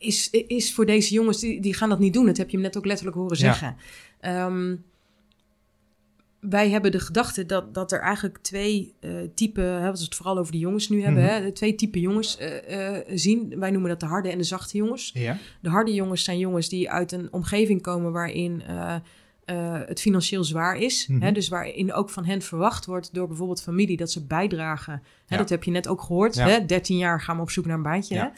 [0.02, 2.26] is, is voor deze jongens, die, die gaan dat niet doen.
[2.26, 3.44] Dat heb je hem net ook letterlijk horen Ja.
[3.44, 3.76] zeggen.
[4.20, 4.74] Ehm,
[6.40, 10.38] wij hebben de gedachte dat, dat er eigenlijk twee eh typen, als we het vooral
[10.38, 11.32] over de jongens nu hebben, Mhm.
[11.32, 13.58] hè, twee typen jongens eh, eh, zien.
[13.58, 15.10] Wij noemen dat de harde en de zachte jongens.
[15.14, 15.38] Ja?
[15.60, 18.62] De harde jongens zijn jongens die uit een omgeving komen waarin
[19.86, 21.06] het financieel zwaar is.
[21.06, 21.22] Mhm.
[21.22, 24.92] Hè, dus waarin ook van hen verwacht wordt door bijvoorbeeld familie dat ze bijdragen.
[25.26, 25.36] Hè, Ja.
[25.40, 26.34] Dat heb je net ook gehoord.
[26.34, 26.46] Ja.
[26.48, 26.64] Hè?
[26.66, 28.32] 13 jaar gaan we op zoek naar een baantje.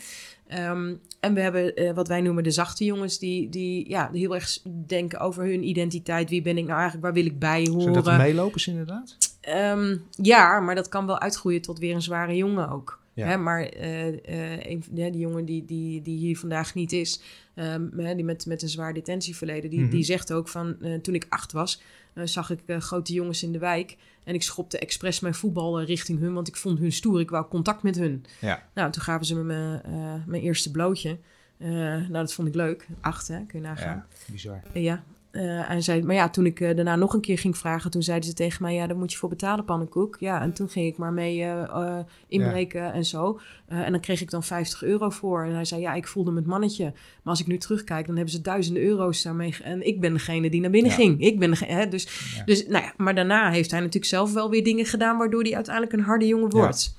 [0.55, 4.35] Ehm, en we hebben eh, wat wij noemen de zachte jongens, die, die ja, heel
[4.35, 6.31] erg denken over hun identiteit.
[6.31, 7.03] Wie ben ik nou eigenlijk?
[7.05, 7.93] Waar wil ik bij Zijn horen?
[7.93, 9.17] dat de meelopers inderdaad?
[9.41, 13.03] Ehm, ja, maar dat kan wel uitgroeien tot weer een zware jongen ook.
[13.15, 13.27] Ja.
[13.27, 17.21] Hè, maar eh, eh, een, ja, die jongen die, die, die hier vandaag niet is,
[17.55, 19.91] ehm, hè, die met, met een zwaar detentieverleden, die, Mhm.
[19.91, 21.83] die zegt ook van eh, toen ik acht was,
[22.25, 23.97] zag ik grote jongens in de wijk.
[24.25, 27.21] En ik schopte expres mijn voetbal richting hun, want ik vond hun stoer.
[27.21, 28.25] Ik wou contact met hun.
[28.41, 28.69] Ja.
[28.75, 29.83] Nou, toen gaven ze me mijn,
[30.27, 31.19] mijn eerste blootje.
[31.59, 32.87] Nou, dat vond ik leuk.
[33.01, 33.97] Acht, hè, kun je nagaan.
[34.27, 34.63] Ja, bizar.
[34.73, 35.05] Ja.
[35.35, 38.03] Eh, en zei, maar ja, toen ik eh, daarna nog een keer ging vragen, toen
[38.03, 40.17] zeiden ze tegen mij, ja, daar moet je voor betalen, pannenkoek.
[40.21, 43.41] Ja, en toen ging ik maar mee eh, inbreken en zo.
[43.67, 45.45] En dan kreeg ik dan 50 euro voor.
[45.45, 46.85] En hij zei, ja, ik voelde me het mannetje.
[46.85, 46.93] Maar
[47.23, 49.55] als ik nu terugkijk, dan hebben ze duizenden euro's daarmee.
[49.63, 50.97] En ik ben degene die naar binnen Ja.
[50.97, 51.21] ging.
[51.21, 52.45] Ik ben degene, hè, dus, Ja.
[52.45, 55.55] dus, nou ja, maar daarna heeft hij natuurlijk zelf wel weer dingen gedaan, waardoor hij
[55.55, 56.97] uiteindelijk een harde jongen wordt.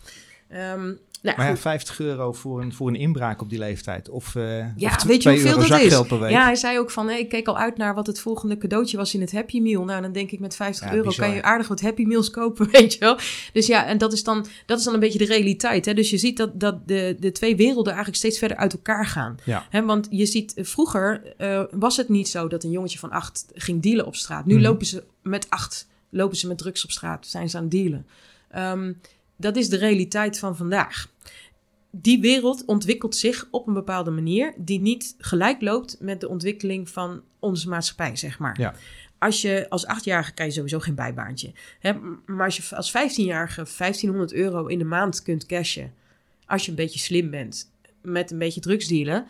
[0.47, 0.93] Ehm,
[1.25, 1.61] nou, Maar ja, goed.
[1.61, 4.09] 50 euro voor een, voor een inbraak op die leeftijd.
[4.09, 5.67] Of, eh Ja, of weet je 2 hoeveel dat is?
[5.67, 6.31] zakgeld per week.
[6.31, 9.13] Ja, hij zei ook van, ik keek al uit naar wat het volgende cadeautje was
[9.13, 9.83] in het Happy Meal.
[9.83, 11.25] Nou, dan denk ik met 50 Ja, euro bizar.
[11.25, 13.17] kan je aardig wat Happy Meals kopen, weet je wel.
[13.53, 15.85] Dus ja, en dat is dan, dat is dan een beetje de realiteit.
[15.85, 15.93] Hè?
[15.93, 19.37] Dus je ziet dat, dat de, de twee werelden eigenlijk steeds verder uit elkaar gaan.
[19.43, 19.65] Ja.
[19.69, 23.11] Hè, want je ziet, eh, vroeger eh, was het niet zo dat een jongetje van
[23.11, 24.45] acht ging dealen op straat.
[24.45, 24.63] Nu Mhm.
[24.63, 28.05] lopen ze met acht, lopen ze met drugs op straat, zijn ze aan het dealen.
[28.51, 28.93] Ehm,
[29.37, 31.07] dat is de realiteit van vandaag.
[32.01, 36.89] Die wereld ontwikkelt zich op een bepaalde manier die niet gelijk loopt met de ontwikkeling
[36.89, 38.59] van onze maatschappij, zeg maar.
[38.59, 38.73] Ja.
[39.19, 41.51] Als je als achtjarige krijg je sowieso geen bijbaantje.
[41.79, 41.93] Hè?
[42.25, 45.93] Maar als je als 15-jarige 1500 euro in de maand kunt cashen,
[46.45, 49.25] als je een beetje slim bent met een beetje drugsdealen,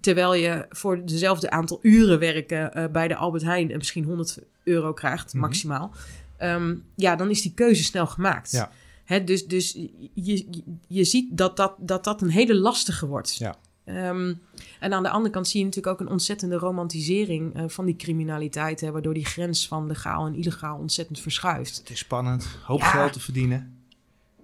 [0.00, 4.38] terwijl je voor dezelfde aantal uren werken eh, bij de Albert Heijn en misschien 100
[4.64, 5.42] euro krijgt, Mhm.
[5.42, 5.90] maximaal,
[6.36, 8.50] ehm, ja, dan is die keuze snel gemaakt.
[8.50, 8.70] Ja.
[9.04, 9.72] Hè, dus dus
[10.14, 13.36] je, je, ziet dat dat, dat dat een hele lastige wordt.
[13.36, 13.56] Ja.
[13.84, 14.34] Ehm,
[14.80, 17.96] en aan de andere kant zie je natuurlijk ook een ontzettende romantisering eh, van die
[17.96, 21.76] criminaliteit, hè, waardoor die grens van legaal en illegaal ontzettend verschuift.
[21.76, 22.46] Het is spannend.
[22.64, 22.86] Hoop Ja.
[22.86, 23.76] geld te verdienen.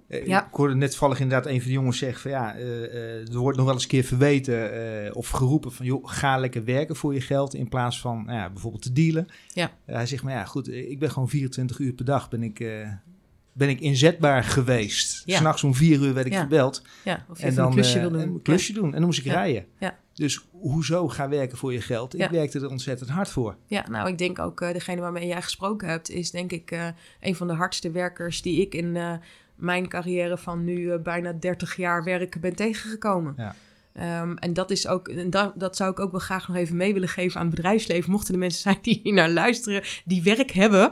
[0.08, 0.46] Eh, Ja.
[0.46, 3.56] Ik hoorde net vallig inderdaad een van de jongens zeggen van ja, eh, er wordt
[3.56, 7.20] nog wel eens een keer verweten of geroepen van joh, ga lekker werken voor je
[7.20, 9.28] geld in plaats van nou ja, bijvoorbeeld te dealen.
[9.48, 9.70] Ja.
[9.84, 12.64] Hij zegt maar ja goed, ik ben gewoon 24 uur per dag ben ik,
[13.58, 15.22] ben ik inzetbaar geweest.
[15.24, 15.36] Ja.
[15.36, 16.40] S'nachts om vier uur werd ik Ja.
[16.40, 18.20] gebeld Ja, of je en dan een klusje eh, wil doen.
[18.20, 19.66] een klusje doen en dan moest ik rijden.
[19.78, 19.98] Ja.
[20.14, 22.18] Dus hoezo ga werken voor je geld?
[22.18, 23.56] Ik werkte er ontzettend hard voor.
[23.66, 26.86] Ja, nou, ik denk ook, eh, degene waarmee jij gesproken hebt, is denk ik eh,
[27.20, 28.98] een van de hardste werkers die ik in
[29.54, 33.34] mijn carrière van nu bijna 30 jaar werken ben tegengekomen.
[33.36, 33.54] Ja.
[33.92, 36.76] Ehm, en dat is ook, en dat, dat zou ik ook wel graag nog even
[36.76, 38.10] mee willen geven aan het bedrijfsleven.
[38.10, 40.90] Mochten er mensen zijn die hier naar luisteren, die werk hebben.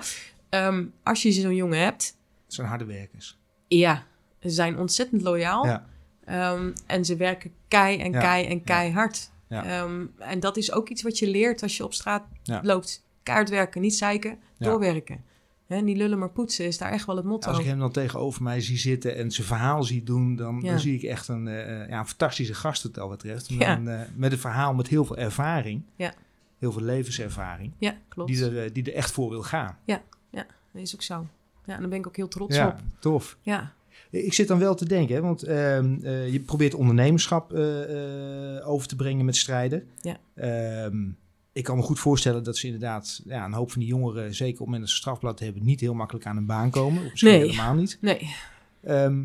[0.48, 3.38] Ehm, als je zo'n jongen hebt, zijn harde werkers.
[3.68, 4.04] ja,
[4.40, 5.66] ze zijn ontzettend loyaal.
[5.66, 5.86] Ja.
[6.24, 8.20] Ehm, en ze werken kei en Ja.
[8.20, 9.30] kei en keihard.
[9.48, 9.64] Ja.
[9.64, 12.60] Ehm, en dat is ook iets wat je leert als je op straat Ja.
[12.62, 13.04] loopt.
[13.22, 14.66] Keihard werken, niet zeiken, Ja.
[14.66, 15.24] doorwerken.
[15.66, 17.48] Hè, niet lullen maar poetsen is daar echt wel het motto.
[17.50, 20.70] Als ik hem dan tegenover mij zie zitten en zijn verhaal zie doen, dan, Ja.
[20.70, 23.50] dan zie ik echt een, eh, ja, een fantastische gast wat dat betreft.
[23.50, 23.76] Met, Ja.
[23.76, 25.82] een, eh, met een verhaal met heel veel ervaring.
[25.96, 26.14] Ja.
[26.58, 27.72] Heel veel levenservaring.
[27.78, 28.30] Ja, klopt.
[28.30, 29.78] Die er, eh, die er echt voor wil gaan.
[29.84, 31.26] Ja, dat is ook zo.
[31.66, 33.00] Ja, en daar ben ik ook heel trots Ja, op.
[33.00, 33.36] tof.
[33.42, 33.74] Ja,
[34.10, 38.68] Ik zit dan wel te denken, hè, want ehm, eh, je probeert ondernemerschap eh, eh,
[38.68, 39.86] over te brengen met strijden.
[40.00, 40.16] Ja.
[40.34, 41.08] Ehm,
[41.52, 44.52] ik kan me goed voorstellen dat ze inderdaad, ja, een hoop van die jongeren, zeker
[44.52, 47.04] op het moment dat ze strafblad hebben, niet heel makkelijk aan een baan komen.
[47.04, 47.40] Of misschien Nee.
[47.40, 47.98] helemaal niet.
[48.00, 48.34] nee.
[48.82, 49.24] Ehm,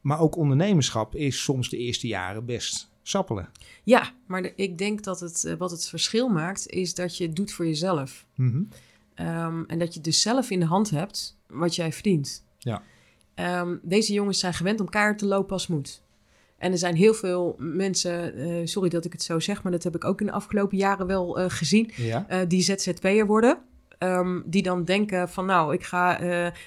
[0.00, 3.48] maar ook ondernemerschap is soms de eerste jaren best sappelen.
[3.84, 7.36] Ja, maar de- ik denk dat het, wat het verschil maakt, is dat je het
[7.36, 8.26] doet voor jezelf.
[8.34, 8.62] Mhm.
[9.16, 12.44] Ehm, en dat je dus zelf in de hand hebt wat jij verdient.
[12.58, 12.82] Ja.
[13.34, 16.02] Ehm, deze jongens zijn gewend om kaart te lopen als moet.
[16.58, 19.82] En er zijn heel veel mensen, eh, sorry dat ik het zo zeg, maar dat
[19.82, 22.24] heb ik ook in de afgelopen jaren wel eh, gezien, Ja.
[22.28, 23.58] eh, die ZZP'er worden.
[23.98, 26.18] Ehm, die dan denken van nou, ik ga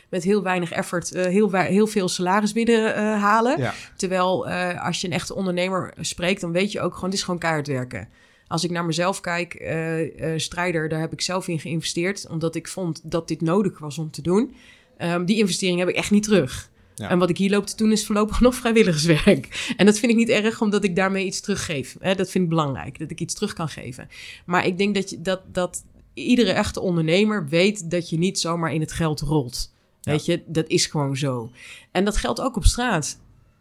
[0.09, 3.59] met heel weinig effort heel, veel salaris binnen eh, halen.
[3.59, 3.73] Ja.
[3.95, 7.39] Terwijl als je een echte ondernemer spreekt, dan weet je ook gewoon, het is gewoon
[7.39, 8.09] keihard werken.
[8.49, 12.55] Als ik naar mezelf kijk, eh, eh, strijder, daar heb ik zelf in geïnvesteerd, omdat
[12.55, 14.55] ik vond dat dit nodig was om te doen.
[14.97, 16.69] Ehm, die investering heb ik echt niet terug.
[16.95, 17.09] Ja.
[17.09, 19.73] En wat ik hier loop te doen is voorlopig nog vrijwilligerswerk.
[19.77, 21.95] En dat vind ik niet erg, omdat ik daarmee iets teruggeef.
[21.99, 24.07] Hè, dat vind ik belangrijk, dat ik iets terug kan geven.
[24.45, 25.83] Maar ik denk dat, je, dat, dat
[26.13, 29.73] iedere echte ondernemer weet dat je niet zomaar in het geld rolt.
[30.01, 30.11] Ja.
[30.11, 31.51] Weet je, dat is gewoon zo.
[31.91, 33.19] En dat geldt ook op straat.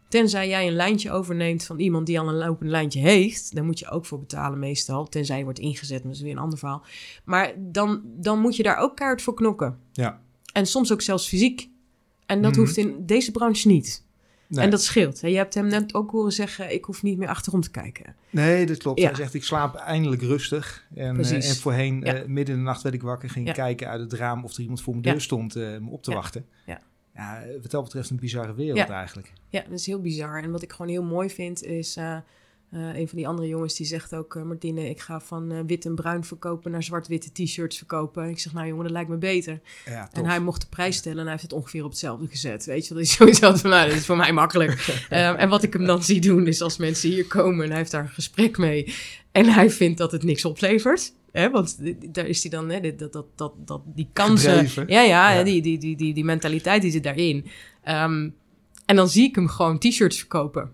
[0.09, 3.79] Tenzij jij een lijntje overneemt van iemand die al een lopend lijntje heeft, dan moet
[3.79, 5.09] je ook voor betalen meestal.
[5.09, 6.85] Tenzij je wordt ingezet, maar dat is weer een ander verhaal.
[7.25, 9.79] Maar dan, dan moet je daar ook kaart voor knokken.
[9.92, 10.21] Ja.
[10.53, 11.68] En soms ook zelfs fysiek.
[12.27, 12.61] En dat Mhm.
[12.61, 14.07] hoeft in deze branche niet.
[14.47, 14.64] Nee.
[14.64, 15.21] En dat scheelt.
[15.21, 18.14] Je hebt hem net ook horen zeggen, ik hoef niet meer achterom te kijken.
[18.31, 19.01] Nee, dat klopt.
[19.01, 19.07] Ja.
[19.07, 20.87] Hij zegt, ik slaap eindelijk rustig.
[20.94, 22.14] En, eh, en voorheen, Ja.
[22.14, 23.53] eh, midden in de nacht werd ik wakker, ging Ja.
[23.53, 26.11] kijken uit het raam of er iemand voor mijn deur stond eh, me op te
[26.11, 26.16] Ja.
[26.16, 26.47] wachten.
[26.66, 26.81] Ja.
[27.19, 28.89] Ja, wat dat betreft een bizarre wereld Ja.
[28.89, 29.33] eigenlijk.
[29.49, 30.43] Ja, dat is heel bizar.
[30.43, 31.97] En wat ik gewoon heel mooi vind is...
[31.97, 32.21] eh, eh,
[32.97, 34.37] een van die andere jongens die zegt ook...
[34.37, 36.71] eh, Martine, ik ga van wit en bruin verkopen...
[36.71, 38.29] naar zwart-witte t-shirts verkopen.
[38.29, 39.61] Ik zeg, nou jongen, dat lijkt me beter.
[39.85, 40.09] Ja.
[40.13, 42.65] En hij mocht de prijs stellen en hij heeft het ongeveer op hetzelfde gezet.
[42.65, 44.71] Weet je, dat is sowieso van, nou, dat is voor mij makkelijk.
[45.09, 47.79] Ehm, en wat ik hem dan zie doen is als mensen hier komen en hij
[47.79, 48.95] heeft daar een gesprek mee.
[49.33, 51.13] En hij vindt dat het niks oplevert.
[51.33, 51.79] Hè, want
[52.14, 54.53] daar is hij dan, hè, dit- dat, dat, dat, dat, die kansen.
[54.53, 54.85] Gedreven.
[54.88, 55.43] Ja, ja, Ja.
[55.43, 57.47] Die, die, die, die, die mentaliteit die zit daarin.
[57.83, 58.29] Ehm,
[58.87, 60.71] en dan zie ik hem gewoon t-shirts verkopen.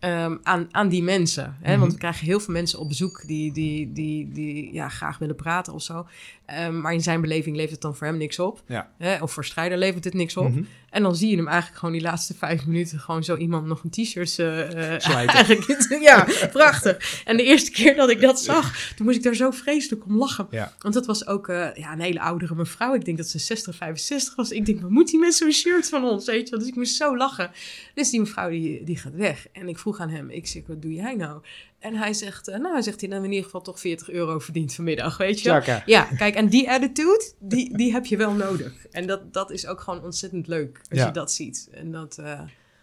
[0.00, 1.56] ehm, aan, aan die mensen.
[1.60, 1.70] Hè?
[1.70, 1.80] Mhm.
[1.80, 5.36] Want we krijgen heel veel mensen op bezoek die, die, die, die ja, graag willen
[5.36, 6.06] praten of zo.
[6.50, 8.62] Ehm, maar in zijn beleving levert het dan voor hem niks op.
[8.66, 8.90] Ja.
[8.98, 9.22] Hè?
[9.22, 10.50] Of voor strijder levert het niks op.
[10.50, 10.62] Mhm.
[10.90, 13.84] En dan zie je hem eigenlijk gewoon die laatste vijf minuten gewoon zo iemand nog
[13.84, 17.22] een t-shirt eigenlijk- ja, prachtig.
[17.24, 20.16] En de eerste keer dat ik dat zag, toen moest ik daar zo vreselijk om
[20.16, 20.46] lachen.
[20.50, 20.74] Ja.
[20.78, 22.94] Want dat was ook eh, ja, een hele oudere mevrouw.
[22.94, 24.50] Ik denk dat ze 60, 65 was.
[24.50, 26.26] Ik denk, wat moet die met zo'n shirt van ons?
[26.26, 26.50] Weet je?
[26.50, 26.58] wel?
[26.58, 27.50] Dus ik moest zo lachen.
[27.94, 29.46] Dus die mevrouw die, die gaat weg.
[29.52, 31.40] En ik vroeg aan hem, ik zeg, wat doe jij nou?
[31.78, 34.74] En hij zegt, nou, hij zegt, hij hebben in ieder geval toch 40 euro verdiend
[34.74, 35.48] vanmiddag, weet je.
[35.86, 38.86] Ja, kijk, en die attitude, die, die heb je wel nodig.
[38.86, 41.06] En dat, dat is ook gewoon ontzettend leuk als Ja.
[41.06, 41.68] je dat ziet.
[41.72, 42.40] En dat, eh,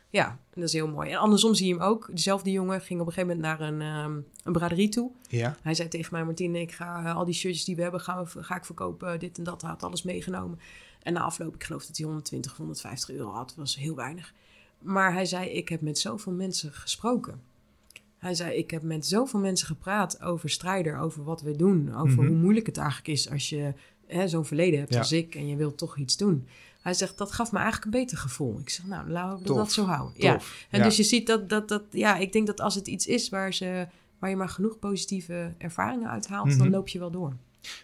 [0.10, 1.10] ja, dat is heel mooi.
[1.12, 2.08] En andersom zie je hem ook.
[2.12, 5.12] Dezelfde jongen ging op een gegeven moment naar een, ehm, een braderie toe.
[5.28, 5.56] Ja.
[5.62, 8.24] Hij zei tegen mij, Martine, ik ga eh, al die shirtjes die we hebben, gaan
[8.34, 9.20] we, ga ik verkopen.
[9.20, 10.60] Dit en dat, hij had alles meegenomen.
[11.04, 13.54] En na afloop, ik geloof dat hij 120, 150 euro had.
[13.56, 14.34] Was heel weinig.
[14.82, 17.42] Maar hij zei, ik heb met zoveel mensen gesproken.
[18.18, 21.96] Hij zei, ik heb met zoveel mensen gepraat over strijder, over wat we doen.
[21.96, 22.28] Over Mhm.
[22.28, 23.74] hoe moeilijk het eigenlijk is als je
[24.08, 25.00] hè, zo'n verleden hebt Ja.
[25.00, 26.48] als ik en je wilt toch iets doen.
[26.82, 28.60] Hij zegt, dat gaf me eigenlijk een beter gevoel.
[28.60, 29.58] Ik zeg, nou, laten we Tof.
[29.58, 30.14] dat zo houden.
[30.24, 30.34] Ja.
[30.70, 30.84] En Ja.
[30.86, 33.54] dus je ziet dat, dat, dat, ja, ik denk dat als het iets is waar,
[33.54, 33.88] ze,
[34.20, 36.58] waar je maar genoeg positieve ervaringen uithaalt, Mhm.
[36.58, 37.34] dan loop je wel door.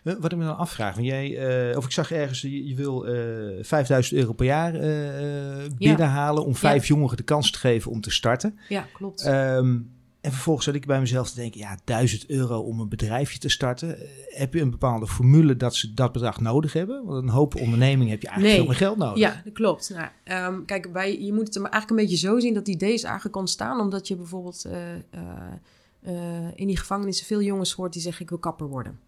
[0.03, 1.37] Eh, Wat ik me dan afvraag, want jij,
[1.71, 5.71] eh, of ik zag ergens, je, je wil eh 5000 euro per jaar eh, eh,
[5.77, 8.59] binnenhalen om vijf jongeren de kans te geven om te starten.
[8.69, 9.21] Ja, klopt.
[9.25, 9.79] Ehm,
[10.23, 13.49] en vervolgens zat ik bij mezelf te denken, ja, 1000 euro om een bedrijfje te
[13.49, 13.99] starten.
[13.99, 17.05] Eh, heb je een bepaalde formule dat ze dat bedrag nodig hebben?
[17.05, 18.65] Want een hoop ondernemingen heb je eigenlijk Nee.
[18.65, 19.17] veel meer geld nodig.
[19.17, 19.89] Ja, dat klopt.
[19.89, 22.75] Nou, ehm, kijk, wij, je moet het maar eigenlijk een beetje zo zien dat die
[22.75, 27.93] idee is eigenlijk ontstaan omdat je bijvoorbeeld eh, eh, in die gevangenissen veel jongens hoort
[27.93, 28.99] die zeggen ik wil kapper worden.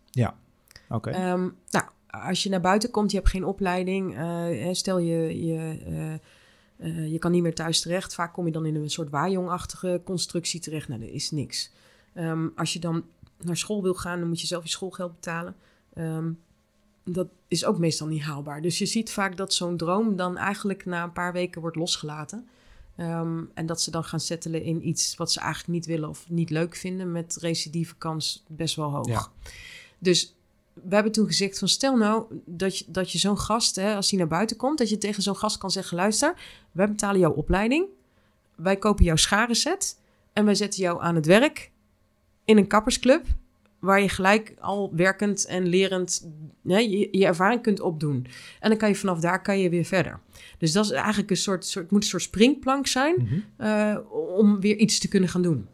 [0.89, 1.09] Oké.
[1.09, 4.17] Ehm, nou, als je naar buiten komt, je hebt geen opleiding,
[4.71, 6.19] stel je, je,
[6.77, 8.13] eh, je kan niet meer thuis terecht.
[8.13, 10.87] Vaak kom je dan in een soort waarjongachtige constructie terecht.
[10.87, 11.71] Nou, dat is niks.
[12.13, 13.05] Ehm, als je dan
[13.43, 15.55] naar school wil gaan, dan moet je zelf je schoolgeld betalen.
[15.93, 16.31] Ehm,
[17.03, 18.61] dat is ook meestal niet haalbaar.
[18.61, 22.47] Dus je ziet vaak dat zo'n droom dan eigenlijk na een paar weken wordt losgelaten.
[22.95, 26.29] Ehm, en dat ze dan gaan settelen in iets wat ze eigenlijk niet willen of
[26.29, 29.07] niet leuk vinden, met recidieve kans best wel hoog.
[29.07, 29.27] Ja.
[29.99, 30.34] Dus
[30.83, 34.09] we hebben toen gezegd van stel nou dat je, dat je zo'n gast, hè, als
[34.09, 36.33] die naar buiten komt, dat je tegen zo'n gast kan zeggen, luister,
[36.71, 37.85] wij betalen jouw opleiding,
[38.55, 39.99] wij kopen jouw scharenset
[40.33, 41.71] en wij zetten jou aan het werk
[42.45, 43.25] in een kappersclub,
[43.79, 46.29] waar je gelijk al werkend en lerend
[46.63, 48.27] hè, je, je ervaring kunt opdoen.
[48.59, 50.19] En dan kan je vanaf daar kan je weer verder.
[50.57, 53.39] Dus dat is eigenlijk een soort, soort moet een soort springplank zijn Mhm.
[53.57, 53.97] eh,
[54.37, 55.67] om weer iets te kunnen gaan doen.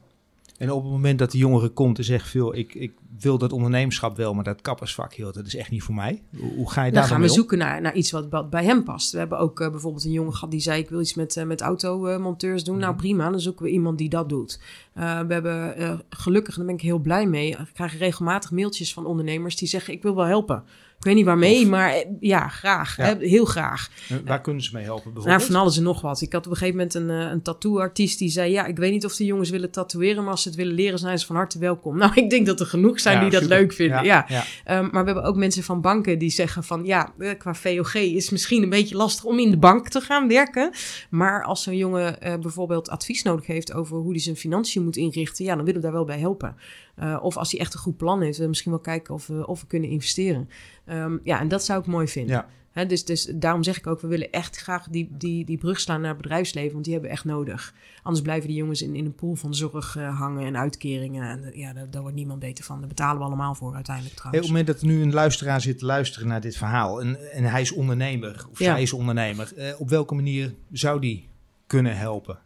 [0.61, 3.51] En op het moment dat de jongere komt en zegt veel, ik, ik wil dat
[3.51, 6.21] ondernemerschap wel, maar dat kappersvak, joh, dat is echt niet voor mij.
[6.37, 7.35] Hoe, hoe ga je Dan daar gaan dan we mee om?
[7.35, 9.11] zoeken naar, naar iets wat, bij hem past.
[9.11, 11.45] We hebben ook eh, bijvoorbeeld een jongen gehad die zei: Ik wil iets met, eh,
[11.45, 12.77] met automonteurs doen.
[12.77, 13.01] Nou Mhm.
[13.01, 14.59] prima, dan zoeken we iemand die dat doet.
[14.93, 18.93] Eh, we hebben gelukkig, en daar ben ik heel blij mee, ik krijg regelmatig mailtjes
[18.93, 20.63] van ondernemers die zeggen: Ik wil wel helpen.
[21.01, 21.69] Ik weet niet waarmee, Tof.
[21.69, 22.97] maar eh, ja, graag.
[22.97, 23.17] Ja.
[23.19, 23.89] Heel graag.
[24.09, 25.51] Eh, Waar kunnen ze mee helpen Nou, bijvoorbeeld?
[25.51, 26.21] van alles en nog wat.
[26.21, 28.51] Ik had op een gegeven moment een, eh, een tattoo-artiest die zei...
[28.51, 30.23] ja, ik weet niet of de jongens willen tatoeëren...
[30.23, 31.97] maar als ze het willen leren, zijn ze van harte welkom.
[32.01, 34.03] Nou, ik denk dat er genoeg zijn Ja, die dat leuk vinden.
[34.03, 34.25] Ja.
[34.27, 34.43] ja.
[34.63, 36.85] Ehm, maar we hebben ook mensen van banken die zeggen van...
[36.85, 40.27] ja, qua VOG is het misschien een beetje lastig om in de bank te gaan
[40.27, 40.71] werken.
[41.09, 43.73] Maar als zo'n jongen bijvoorbeeld advies nodig heeft...
[43.73, 45.45] over hoe hij zijn financiën moet inrichten...
[45.45, 46.55] ja, dan willen we daar wel bij helpen.
[46.95, 48.47] Eh, of als hij echt een goed plan heeft...
[48.47, 50.49] misschien wel kijken of we, of we kunnen investeren.
[50.85, 52.35] Ehm, ja, en dat zou ik mooi vinden.
[52.35, 52.85] Ja.
[52.85, 56.01] Dus, dus daarom zeg ik ook, we willen echt graag die, die, die brug slaan
[56.01, 57.73] naar het bedrijfsleven, want die hebben we echt nodig.
[58.03, 61.23] Anders blijven die jongens in, in een pool van zorg eh, hangen en uitkeringen.
[61.29, 62.79] En ja, daar, daar wordt niemand beter van.
[62.79, 64.47] Daar betalen we allemaal voor uiteindelijk Hey, op trouwens.
[64.47, 67.43] het moment dat er nu een luisteraar zit te luisteren naar dit verhaal en, en
[67.43, 68.65] hij is ondernemer of Ja.
[68.65, 71.29] zij is ondernemer, eh, op welke manier zou die
[71.67, 72.39] kunnen helpen?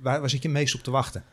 [0.00, 1.24] Waar, waar zit je meest op te wachten?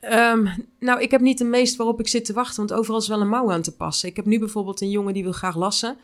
[0.00, 0.46] Ehm,
[0.78, 3.20] nou, ik heb niet de meest waarop ik zit te wachten, want overal is wel
[3.20, 4.08] een mouw aan te passen.
[4.08, 5.96] Ik heb nu bijvoorbeeld een jongen die wil graag lassen.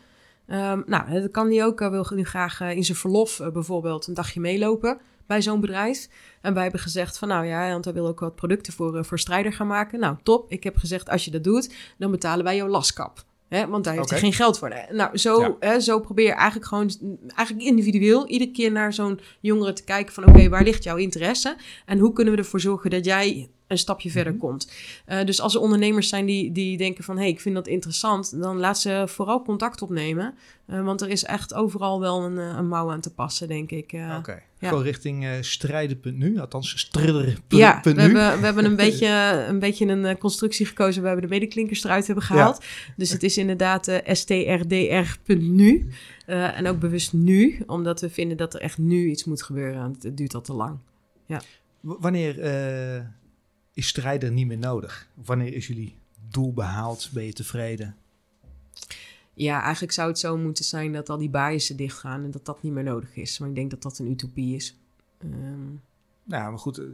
[0.47, 1.79] Ehm, nou, dat kan die ook.
[1.79, 5.61] Hij wil nu graag eh, in zijn verlof eh, bijvoorbeeld een dagje meelopen bij zo'n
[5.61, 6.07] bedrijf.
[6.41, 9.03] En wij hebben gezegd van nou ja, want hij wil ook wat producten voor, eh,
[9.03, 9.99] voor strijder gaan maken.
[9.99, 10.51] Nou, top.
[10.51, 13.23] Ik heb gezegd als je dat doet, dan betalen wij jouw laskap.
[13.47, 14.73] Hè, want daar heeft hij geen geld voor.
[14.91, 15.55] Nou, zo, Ja.
[15.59, 16.91] hè, zo probeer je eigenlijk gewoon,
[17.35, 21.55] eigenlijk individueel, iedere keer naar zo'n jongere te kijken van oké, waar ligt jouw interesse?
[21.85, 24.41] En hoe kunnen we ervoor zorgen dat jij een stapje verder Mhm.
[24.41, 24.71] komt?
[25.05, 27.15] Eh, dus als er ondernemers zijn die, die denken van...
[27.15, 28.41] hé, hey, ik vind dat interessant...
[28.41, 30.33] dan laat ze vooral contact opnemen.
[30.65, 33.71] Eh, want er is echt overal wel een, eh, een mouw aan te passen, denk
[33.71, 33.91] ik.
[34.17, 34.67] Oké, ja.
[34.67, 37.57] gewoon richting strijden.nu, althans strijder.nu.
[37.57, 41.03] ja, we hebben, we hebben een, beetje, een beetje een constructie gekozen...
[41.03, 42.65] waar we de medeklinkers eruit hebben gehaald.
[42.97, 45.87] Dus het is inderdaad strdr.nu.
[46.25, 49.81] En ook bewust nu, omdat we vinden dat er echt nu iets moet gebeuren.
[49.81, 50.77] Het, het duurt al te lang.
[51.81, 52.35] W- Wanneer
[53.77, 55.07] is strijder niet meer nodig?
[55.13, 55.95] Wanneer is jullie
[56.29, 57.09] doel behaald?
[57.13, 57.95] Ben je tevreden?
[59.33, 62.23] Ja, eigenlijk zou het zo moeten zijn dat al die biasen dichtgaan...
[62.23, 63.39] en dat dat niet meer nodig is.
[63.39, 64.77] Maar ik denk dat dat een utopie is.
[65.17, 65.31] Ehm,
[66.23, 66.85] Nou, maar goed, eh,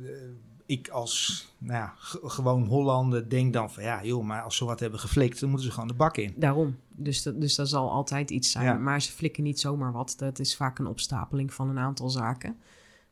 [0.65, 1.93] ik als nou ja,
[2.23, 5.67] gewoon Hollander denk dan van ja, joh, maar als ze wat hebben geflikt, dan moeten
[5.67, 6.33] ze gewoon de bak in.
[6.35, 6.75] Daarom.
[6.89, 8.65] Dus dat, dus dat zal altijd iets zijn.
[8.65, 8.73] Ja.
[8.73, 10.13] Maar ze flikken niet zomaar wat.
[10.17, 12.57] Dat is vaak een opstapeling van een aantal zaken.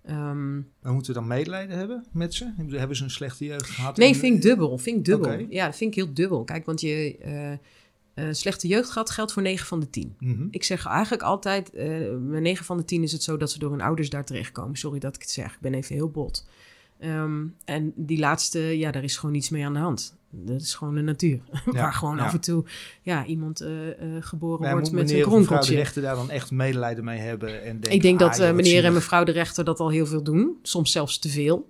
[0.05, 2.51] Ehm, Maar moeten we dan medelijden hebben met ze?
[2.57, 3.97] Hebben ze een slechte jeugd gehad?
[3.97, 4.77] nee, En- vind ik dubbel.
[4.77, 5.45] Vind ik dubbel.
[5.49, 6.43] Ja, dat vind ik heel dubbel.
[6.43, 7.57] Kijk, want je eh, eh,
[8.31, 10.15] slechte jeugd gehad geldt voor 9 van de 10.
[10.19, 10.47] Mhm.
[10.51, 11.87] Ik zeg eigenlijk altijd, eh
[12.19, 14.75] bij 9 van de 10 is het zo dat ze door hun ouders daar terechtkomen.
[14.77, 15.53] Sorry dat ik het zeg.
[15.53, 16.47] Ik ben even heel bot.
[17.01, 20.19] Ehm, en die laatste, ja, daar is gewoon niets mee aan de hand.
[20.29, 21.39] Dat is gewoon de natuur.
[21.65, 22.23] Waar gewoon ja.
[22.23, 22.63] af en toe
[23.01, 25.75] ja, iemand eh, eh, geboren Maar wordt met een mevrouw de kronkeltje.
[25.75, 27.63] rechter daar dan echt medelijden mee hebben?
[27.63, 30.05] En denken, Ik denk ah, dat eh, meneer en mevrouw de rechter dat al heel
[30.05, 30.57] veel doen.
[30.61, 31.69] Soms zelfs te veel.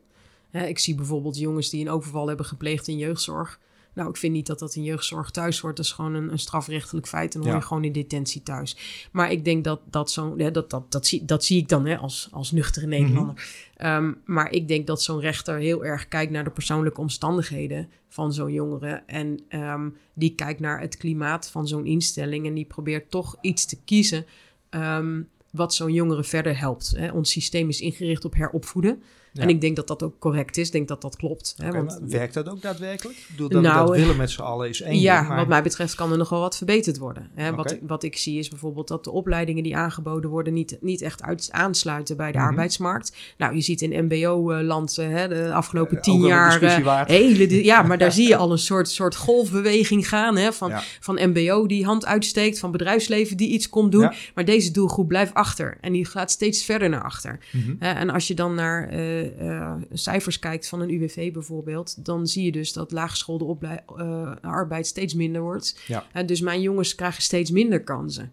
[0.51, 3.59] Ik zie bijvoorbeeld jongens die een overval hebben gepleegd in jeugdzorg.
[3.93, 5.75] Nou, ik vind niet dat dat in jeugdzorg thuis hoort.
[5.75, 7.33] Dat is gewoon een, een strafrechtelijk feit.
[7.33, 8.77] En dan hoor je gewoon in detentie thuis.
[9.11, 10.37] Maar ik denk dat dat zo'n...
[10.37, 13.69] Ja, dat, dat, dat, zie, dat zie ik dan hè, als, als nuchtere Nederlander.
[13.75, 18.33] Ehm, maar ik denk dat zo'n rechter heel erg kijkt naar de persoonlijke omstandigheden van
[18.33, 19.03] zo'n jongere.
[19.05, 22.45] En ehm, die kijkt naar het klimaat van zo'n instelling.
[22.45, 24.25] En die probeert toch iets te kiezen
[24.69, 26.93] ehm, wat zo'n jongere verder helpt.
[26.97, 27.11] Hè.
[27.11, 29.03] Ons systeem is ingericht op heropvoeden.
[29.33, 29.41] Ja.
[29.41, 30.65] En ik denk dat dat ook correct is.
[30.65, 31.55] Ik denk dat dat klopt.
[31.57, 33.17] Hè, want, werkt dat ook daadwerkelijk?
[33.17, 35.37] Ik bedoel, dat Nou, we dat willen met z'n allen is één ja, ding, maar-
[35.37, 37.29] wat mij betreft kan er nog wel wat verbeterd worden.
[37.35, 37.55] Hè?
[37.55, 41.21] Wat, wat ik zie is bijvoorbeeld dat de opleidingen die aangeboden worden niet, niet echt
[41.23, 42.47] uit, aansluiten bij de Mhm.
[42.47, 43.15] arbeidsmarkt.
[43.37, 46.61] Nou, je ziet in MBO-land hè, de afgelopen Eh, tien jaar.
[46.61, 50.37] eh, hele, ja, maar daar zie je al een soort, soort golfbeweging gaan.
[50.37, 50.81] Hè, van, Ja.
[50.99, 54.01] van MBO die hand uitsteekt, van bedrijfsleven die iets komt doen.
[54.01, 54.13] Ja.
[54.35, 57.39] Maar deze doelgroep blijft achter en die gaat steeds verder naar achter.
[57.51, 57.75] Mhm.
[57.79, 58.89] En als je dan naar
[59.21, 63.57] eh, cijfers kijkt van een UWV bijvoorbeeld, dan zie je dus dat laaggeschoolde
[63.97, 65.79] eh, arbeid steeds minder wordt.
[65.87, 66.23] Ja.
[66.23, 68.31] Dus mijn jongens krijgen steeds minder kansen.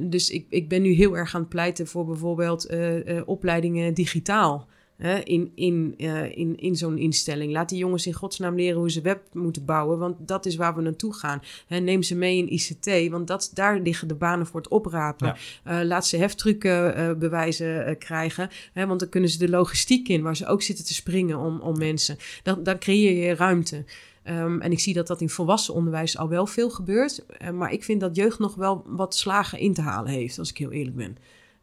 [0.00, 4.68] Dus ik, ik ben nu heel erg aan het pleiten voor bijvoorbeeld eh, opleidingen digitaal.
[4.98, 7.52] Hè, in, in, eh, in, in zo'n instelling.
[7.52, 10.74] Laat die jongens in godsnaam leren hoe ze web moeten bouwen, want dat is waar
[10.74, 11.42] we naartoe gaan.
[11.66, 15.26] Hè, neem ze mee in ICT, want dat, daar liggen de banen voor het oprapen.
[15.26, 15.36] Ja.
[15.80, 20.22] Eh, laat ze heftrucken eh, bewijzen krijgen, hè, want dan kunnen ze de logistiek in,
[20.22, 22.16] waar ze ook zitten te springen om, om mensen.
[22.42, 23.84] Dan, dan creëer je ruimte.
[24.22, 27.24] Ehm, en ik zie dat dat in volwassen onderwijs al wel veel gebeurt.
[27.52, 30.58] Maar ik vind dat jeugd nog wel wat slagen in te halen heeft, als ik
[30.58, 31.16] heel eerlijk ben.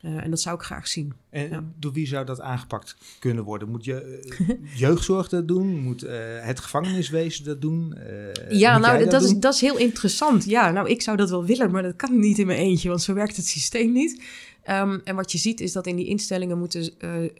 [0.05, 1.13] Eh, en dat zou ik graag zien.
[1.29, 1.63] En Ja.
[1.79, 3.69] door wie zou dat aangepakt kunnen worden?
[3.69, 5.79] Moet je eh, jeugdzorg dat doen?
[5.79, 7.95] Moet eh, het gevangeniswezen dat doen?
[8.49, 10.45] Ja, nou, dat, is, dat is heel interessant.
[10.45, 13.01] Ja, nou, ik zou dat wel willen, maar dat kan niet in mijn eentje, want
[13.01, 14.23] zo werkt het systeem niet.
[14.63, 16.93] Ehm, en wat je ziet is dat in die instellingen moeten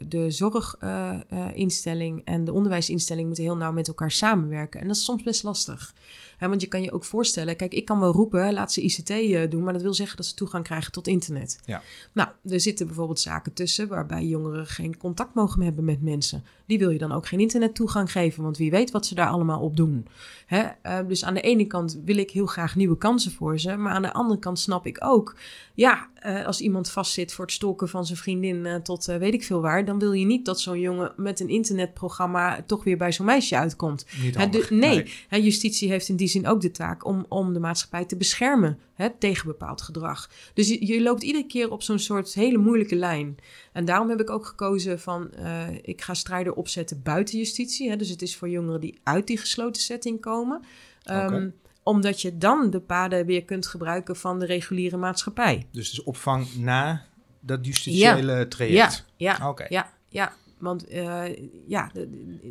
[0.08, 4.80] de zorginstelling en de onderwijsinstelling moeten heel nauw met elkaar samenwerken.
[4.80, 5.94] En dat is soms best lastig.
[6.36, 9.10] Hè, want je kan je ook voorstellen, kijk, ik kan wel roepen, laat ze ICT
[9.10, 11.60] eh, doen, maar dat wil zeggen dat ze toegang krijgen tot internet.
[11.64, 11.82] Ja.
[12.12, 16.44] Nou, er zitten bijvoorbeeld zaken tussen waarbij jongeren geen contact mogen hebben met mensen.
[16.66, 19.60] Die wil je dan ook geen internettoegang geven, want wie weet wat ze daar allemaal
[19.60, 20.06] op doen.
[20.46, 20.62] Hè?
[20.82, 23.92] eh, dus aan de ene kant wil ik heel graag nieuwe kansen voor ze, maar
[23.92, 25.36] aan de andere kant snap ik ook,
[25.74, 29.60] ja, eh, als iemand vastzit voor het stalken van zijn vriendin tot weet ik veel
[29.60, 33.26] waar, dan wil je niet dat zo'n jongen met een internetprogramma toch weer bij zo'n
[33.26, 34.06] meisje uitkomt.
[34.22, 37.60] Niet de- nee, Hè, justitie heeft in die zin ook de taak om, om de
[37.60, 40.30] maatschappij te beschermen hè, tegen bepaald gedrag.
[40.54, 43.36] Dus je, je loopt iedere keer op zo'n soort hele moeilijke lijn.
[43.72, 47.90] En daarom heb ik ook gekozen van, eh, ik ga strijder opzetten buiten justitie.
[47.90, 50.62] Hè, dus het is voor jongeren die uit die gesloten setting komen.
[51.02, 51.50] Ehm.
[51.82, 55.66] Omdat je dan de paden weer kunt gebruiken van de reguliere maatschappij.
[55.72, 57.04] Dus het is opvang na
[57.40, 59.04] dat justitiële traject.
[59.16, 59.66] Ja, ja, Oké.
[59.68, 60.32] ja, ja.
[60.58, 61.22] Want eh,
[61.66, 61.90] ja,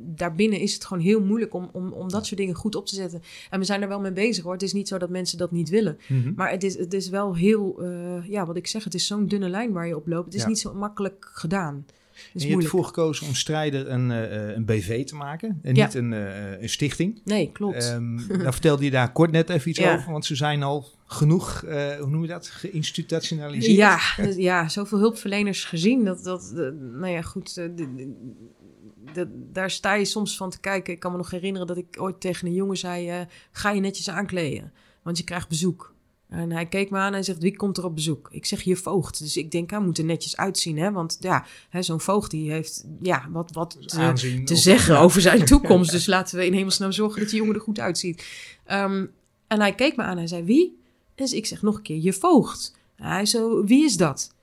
[0.02, 2.96] daarbinnen is het gewoon heel moeilijk om, om, om dat soort dingen goed op te
[2.96, 3.22] zetten.
[3.50, 4.54] En we zijn er wel mee bezig hoor.
[4.54, 5.98] Het is niet zo dat mensen dat niet willen.
[6.08, 6.34] Mhm.
[6.36, 9.28] Maar het is, het is wel heel, eh, ja, wat ik zeg, het is zo'n
[9.28, 10.26] dunne lijn waar je op loopt.
[10.26, 10.48] Het is Ja.
[10.48, 11.86] niet zo makkelijk gedaan.
[12.16, 12.64] En je hebt moeilijk.
[12.64, 15.86] ervoor gekozen om strijder een, eh, een BV te maken en Ja.
[15.86, 17.22] niet een, eh, een stichting.
[17.24, 17.90] Nee, klopt.
[17.90, 19.96] Ehm daar vertelde je daar kort net even iets Ja.
[19.96, 23.78] over, want ze zijn al genoeg, eh, hoe noem je dat, geïnstitutionaliseerd.
[23.78, 24.00] Ja,
[24.52, 26.04] ja, zoveel hulpverleners gezien.
[26.06, 26.52] Dat, dat,
[26.92, 27.54] nou ja, goed.
[27.56, 30.94] de- daar sta je soms van te kijken.
[30.94, 34.10] Ik kan me nog herinneren dat ik ooit tegen een jongen zei: Ga je netjes
[34.10, 35.95] aankleden, want je krijgt bezoek.
[36.36, 38.28] En hij keek me aan en zegt: Wie komt er op bezoek?
[38.32, 39.20] Ik zeg: Je voogd.
[39.20, 40.78] Dus ik denk, hij moet er netjes uitzien.
[40.78, 40.92] Hè?
[40.92, 45.00] Want ja, hè, zo'n voogd die heeft ja, wat, wat te, aanzien te of- zeggen
[45.00, 45.92] over zijn toekomst.
[45.92, 48.26] Dus laten we in hemelsnaam zorgen dat die jongen er goed uitziet.
[48.66, 49.06] Ehm,
[49.48, 50.80] en hij keek me aan en zei: Wie?
[51.16, 52.76] Dus ik zeg nog een keer: Je voogd.
[52.96, 54.34] Hij zo: Wie is dat?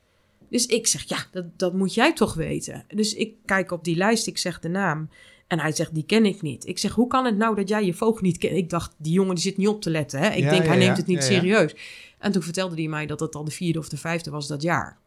[0.49, 2.85] Dus ik zeg: Ja, dat, dat moet jij toch weten.
[2.89, 5.09] Dus ik kijk op die lijst, ik zeg de naam.
[5.53, 6.67] En hij zegt: Die ken ik niet.
[6.67, 8.57] Ik zeg: Hoe kan het nou dat jij je voogd niet kent?
[8.57, 10.21] Ik dacht: Die jongen die zit niet op te letten.
[10.21, 10.29] Hè?
[10.31, 11.75] Ik Ja, denk: ja, Hij neemt het niet serieus.
[12.19, 14.63] En toen vertelde hij mij dat het al de vierde of de vijfde was dat
[14.63, 14.99] jaar.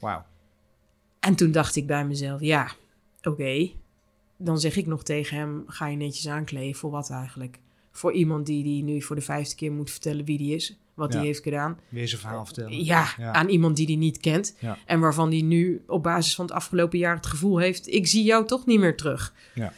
[0.00, 0.24] Wauw.
[1.20, 2.72] En toen dacht ik bij mezelf, ja,
[3.22, 3.70] oké.
[4.36, 6.74] Dan zeg ik nog tegen hem, ga je netjes aankleden.
[6.74, 7.58] Voor wat eigenlijk?
[7.90, 10.78] Voor iemand die, die nu voor de vijfde keer moet vertellen wie die is.
[11.00, 11.78] Wat hij heeft gedaan.
[11.88, 12.84] Weer zijn verhaal vertellen.
[12.84, 14.56] Ja, aan iemand die die niet kent.
[14.86, 17.88] En waarvan die nu op basis van het afgelopen jaar het gevoel heeft...
[17.88, 19.34] ik zie jou toch niet meer terug.
[19.54, 19.72] Ja.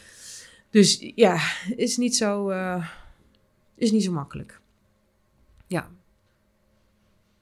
[0.69, 1.39] Dus ja,
[1.75, 2.87] is niet zo, eh,
[3.75, 4.59] is niet zo makkelijk.
[5.67, 5.89] Ja.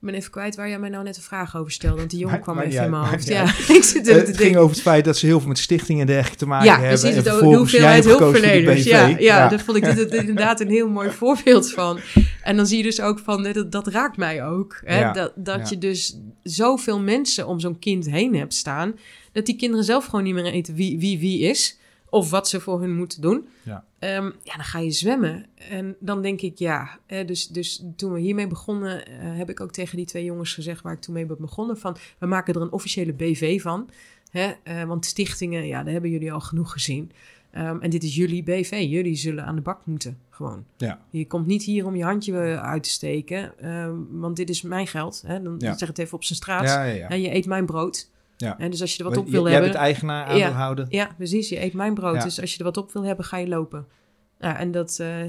[0.01, 1.97] Ik ben even kwijt waar jij mij nou net een vraag over stelde.
[1.97, 3.27] Want die jongen kwam even in mijn hoofd.
[3.27, 3.43] Ja,
[3.75, 4.35] ik zit het denken.
[4.35, 6.79] ging over het feit dat ze heel veel met stichtingen en dergelijke te maken Ja,
[6.79, 6.99] hebben.
[6.99, 7.17] precies.
[7.17, 8.83] en De, hoeveelheid hulpverleners.
[8.83, 11.99] Ja, ja, daar vond ik dit, dit inderdaad een heel mooi voorbeeld van.
[12.43, 14.81] En dan zie je dus ook van, dat, dat raakt mij ook.
[14.85, 14.99] Hè?
[14.99, 18.93] Ja, Dat, dat je dus zoveel mensen om zo'n kind heen hebt staan...
[19.31, 21.79] dat die kinderen zelf gewoon niet meer weten wie wie, wie is...
[22.11, 23.47] of wat ze voor hun moeten doen.
[23.63, 23.85] Ja.
[23.99, 25.45] Ehm, ja, dan ga je zwemmen.
[25.69, 26.99] En dan denk ik, ja...
[27.05, 29.05] Hè, dus, dus toen we hiermee begonnen...
[29.07, 30.81] eh, heb ik ook tegen die twee jongens gezegd...
[30.81, 31.77] waar ik toen mee ben begonnen...
[31.77, 33.89] van we maken er een officiële BV van...
[34.31, 34.51] Hè?
[34.63, 37.11] eh, want stichtingen, ja, daar hebben jullie al genoeg gezien.
[37.51, 38.85] Ehm, en dit is jullie BV.
[38.89, 40.65] Jullie zullen aan de bak moeten, gewoon.
[40.77, 41.01] Ja.
[41.09, 44.61] Je komt niet hier om je handje eh, uit te steken, ehm, want dit is
[44.61, 45.23] mijn geld.
[45.25, 45.41] Hè?
[45.41, 45.77] Dan Ja.
[45.77, 46.63] zeg het even op zijn straat.
[46.63, 47.09] Ja.
[47.09, 48.09] En je eet mijn brood.
[48.41, 48.59] Ja.
[48.59, 49.71] En dus als je er wat op wil jij hebben...
[49.71, 50.31] bent eigenaar, Ja.
[50.45, 50.85] aandeelhouder.
[50.89, 51.49] Ja, precies.
[51.49, 52.15] Je eet mijn brood.
[52.15, 52.23] Ja.
[52.23, 53.87] Dus als je er wat op wil hebben, ga je lopen.
[54.39, 55.23] Ja, en dat, eh,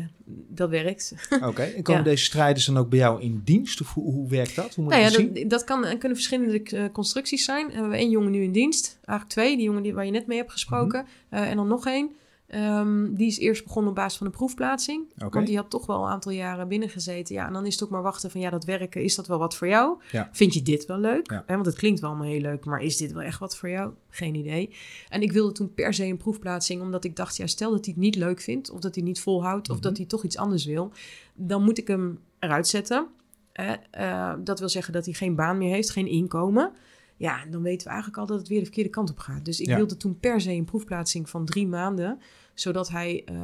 [0.48, 1.14] dat werkt.
[1.42, 2.08] Oké, en komen Ja.
[2.08, 3.80] deze strijders dan ook bij jou in dienst?
[3.80, 4.74] Of hoe, hoe werkt dat?
[4.74, 5.34] Hoe moet Nou je ja, dat zien?
[5.34, 7.66] dat, dat kan, kunnen verschillende eh, constructies zijn.
[7.66, 8.98] We hebben één jongen nu in dienst.
[9.04, 9.56] Eigenlijk twee.
[9.56, 11.06] Die jongen die, waar je net mee hebt gesproken.
[11.30, 11.42] Mhm.
[11.42, 12.10] Eh, en dan nog één.
[12.52, 15.04] Ehm, die is eerst begonnen op basis van een proefplaatsing.
[15.30, 17.34] Want die had toch wel een aantal jaren binnengezeten.
[17.34, 19.38] Ja, en dan is het ook maar wachten van ja, dat werken, is dat wel
[19.38, 20.00] wat voor jou?
[20.10, 20.28] Ja.
[20.32, 21.30] Vind je dit wel leuk?
[21.30, 21.44] Ja.
[21.46, 23.92] Want het klinkt wel allemaal heel leuk, maar is dit wel echt wat voor jou?
[24.08, 24.74] Geen idee.
[25.08, 27.94] En ik wilde toen per se een proefplaatsing, omdat ik dacht, ja, stel dat hij
[27.94, 29.84] het niet leuk vindt, of dat hij niet volhoudt, of Mhm.
[29.84, 30.92] dat hij toch iets anders wil,
[31.34, 33.06] dan moet ik hem eruit zetten.
[33.52, 36.72] Eh, dat wil zeggen dat hij geen baan meer heeft, geen inkomen.
[37.16, 39.44] Ja, dan weten we eigenlijk al dat het weer de verkeerde kant op gaat.
[39.44, 39.76] Dus ik Ja.
[39.76, 42.18] wilde toen per se een proefplaatsing van drie maanden,
[42.54, 43.34] zodat hij eh,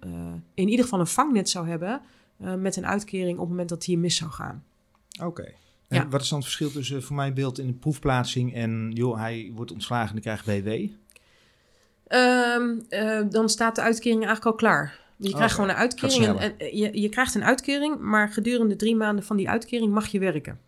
[0.00, 0.10] eh,
[0.54, 2.00] in ieder geval een vangnet zou hebben
[2.40, 4.64] eh, met een uitkering op het moment dat hij mis zou gaan.
[5.22, 5.42] Oké.
[5.88, 6.08] En Ja.
[6.08, 9.50] wat is dan het verschil tussen voor mijn beeld in de proefplaatsing en joh, hij
[9.54, 10.68] wordt ontslagen en krijgt BW?
[12.06, 15.04] Ehm, eh, dan staat de uitkering eigenlijk al klaar.
[15.16, 16.38] Je krijgt gewoon een uitkering.
[16.38, 20.18] En je, je krijgt een uitkering, maar gedurende drie maanden van die uitkering mag je
[20.18, 20.60] werken.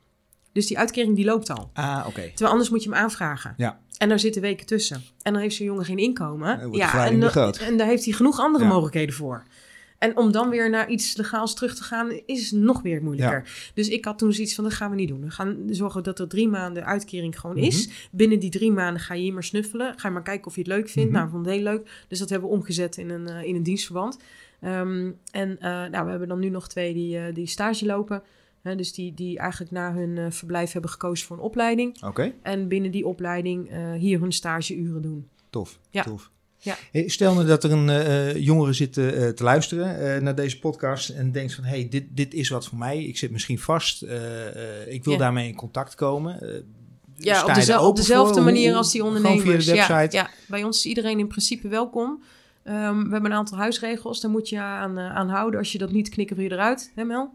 [0.52, 1.70] Dus die uitkering die loopt al.
[1.72, 2.28] Ah, oké.
[2.28, 3.54] Terwijl anders moet je hem aanvragen.
[3.56, 3.80] Ja.
[3.98, 5.02] En daar zitten weken tussen.
[5.22, 6.72] En dan heeft zo'n jongen geen inkomen.
[6.72, 7.22] Ja, en,
[7.60, 8.70] en daar heeft hij genoeg andere Ja.
[8.70, 9.44] mogelijkheden voor.
[9.98, 13.70] En om dan weer naar iets legaals terug te gaan, is nog weer moeilijker.
[13.74, 15.20] Dus ik had toen zoiets van, dat gaan we niet doen.
[15.20, 17.86] We gaan zorgen dat er drie maanden uitkering gewoon is.
[17.86, 17.96] Mhm.
[18.10, 19.94] Binnen die drie maanden ga je hier maar snuffelen.
[19.96, 21.10] Ga je maar kijken of je het leuk vindt.
[21.10, 21.12] Mhm.
[21.12, 22.04] Nou, ik vond het heel leuk.
[22.08, 24.18] Dus dat hebben we omgezet in een, eh, in een dienstverband.
[24.60, 28.22] Ehm, en eh, nou, we hebben dan nu nog twee die, eh, die stage lopen.
[28.68, 32.02] Hè, dus die, die eigenlijk na hun eh, verblijf hebben gekozen voor een opleiding.
[32.02, 35.28] Oké, En binnen die opleiding eh, hier hun stageuren doen.
[35.50, 35.78] tof.
[35.90, 36.02] Ja.
[36.02, 36.30] tof.
[36.60, 36.76] Ja.
[36.92, 41.32] Hey, Stel nou dat er een eh, jongere zit te luisteren naar deze podcast en
[41.32, 43.04] denkt van, hey, dit, dit is wat voor mij.
[43.04, 44.02] Ik zit misschien vast.
[44.86, 45.18] ik wil Ja.
[45.18, 46.64] daarmee in contact komen.
[47.16, 47.44] Ja,
[47.86, 49.64] op, dezelfde manier als die gewoon ondernemers.
[49.64, 50.16] via de Ja, website?
[50.16, 52.22] Ja, bij ons is iedereen in principe welkom.
[52.68, 55.58] Ehm, we hebben een aantal huisregels, daar moet je aan, aan houden.
[55.60, 57.32] Als je dat niet, knikken we je eruit, hè Mel?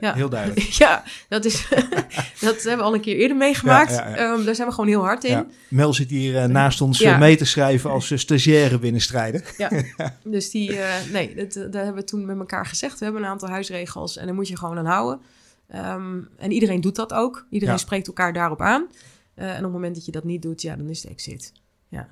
[0.00, 0.14] Ja.
[0.14, 0.60] Heel duidelijk.
[0.84, 1.68] ja, dat, is,
[2.40, 3.90] dat hebben we al een keer eerder meegemaakt.
[3.90, 4.16] Ja, ja, ja.
[4.34, 5.30] Ehm, daar zijn we gewoon heel hard in.
[5.30, 5.46] Ja.
[5.68, 7.12] Mel zit hier eh, naast ons Ja.
[7.12, 9.42] eh, mee te schrijven als stagiaire binnenstrijden.
[10.24, 10.76] Dus die,
[11.12, 12.98] nee, dat, hebben we toen met elkaar gezegd.
[12.98, 15.20] We hebben een aantal huisregels en daar moet je gewoon aan houden.
[15.68, 17.46] Ehm, en iedereen doet dat ook.
[17.50, 17.80] Iedereen Ja.
[17.80, 18.86] spreekt elkaar daarop aan.
[19.34, 21.52] En op het moment dat je dat niet doet, ja, dan is het exit.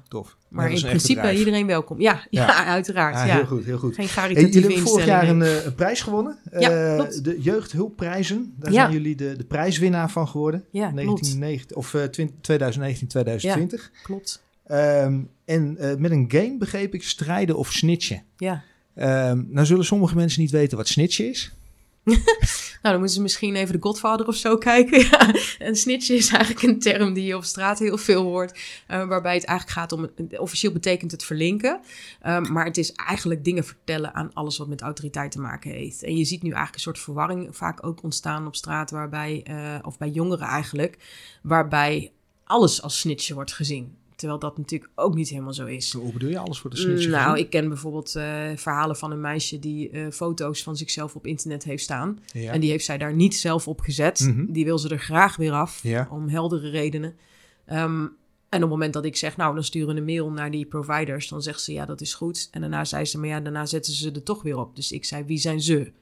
[0.08, 0.36] Tof.
[0.48, 1.38] Maar in principe bedrijf.
[1.38, 2.00] iedereen welkom.
[2.00, 2.46] Ja, ja.
[2.46, 2.64] Ja.
[2.64, 3.14] uiteraard.
[3.16, 3.34] Ah, ja.
[3.34, 3.94] Heel goed, heel goed.
[3.94, 6.38] Geen Hey, jullie hebben vorig jaar een, eh, een prijs gewonnen.
[6.58, 7.24] Ja, Eh, klopt.
[7.24, 8.54] de jeugdhulpprijzen.
[8.58, 8.80] Daar Ja.
[8.80, 10.64] zijn jullie de, de prijswinnaar van geworden.
[10.70, 10.94] Ja, klopt.
[10.96, 13.90] 1990, of eh, 20- 2019, 2020.
[14.02, 14.42] Klopt.
[14.66, 18.22] Ehm, en eh, met een game begreep ik strijden of snitchen.
[18.36, 18.62] Ja.
[18.94, 21.52] Ehm, nou zullen sommige mensen niet weten wat snitchen is.
[22.84, 25.00] Nou, dan moeten ze misschien even de Godfather of zo kijken.
[25.00, 25.34] Ja.
[25.58, 28.58] En snitchen is eigenlijk een term die je op straat heel veel hoort.
[28.86, 30.10] eh, waarbij het eigenlijk gaat om...
[30.38, 31.80] Officieel betekent het verlinken.
[32.20, 36.02] Ehm, maar het is eigenlijk dingen vertellen aan alles wat met autoriteit te maken heeft.
[36.02, 38.90] En je ziet nu eigenlijk een soort verwarring vaak ook ontstaan op straat.
[38.90, 40.98] Waarbij, eh, of bij jongeren eigenlijk.
[41.42, 42.12] Waarbij
[42.44, 43.96] alles als snitchen wordt gezien.
[44.16, 45.92] Terwijl dat natuurlijk ook niet helemaal zo is.
[45.92, 47.10] Hoe bedoel je alles voor de snitchen?
[47.10, 47.44] Nou, gezien?
[47.44, 51.64] ik ken bijvoorbeeld eh, verhalen van een meisje die eh, foto's van zichzelf op internet
[51.64, 52.18] heeft staan.
[52.32, 52.52] ja.
[52.52, 54.20] En die heeft zij daar niet zelf op gezet.
[54.20, 54.52] Mhm.
[54.52, 56.08] Die wil ze er graag weer af, Ja.
[56.10, 57.14] om heldere redenen.
[57.66, 58.06] Ehm,
[58.48, 60.64] en op het moment dat ik zeg, nou, dan sturen we een mail naar die
[60.66, 62.48] providers, dan zegt ze, ja, dat is goed.
[62.50, 64.76] En daarna zei ze, maar ja, daarna zetten ze er toch weer op.
[64.76, 65.92] Dus ik zei, wie zijn ze?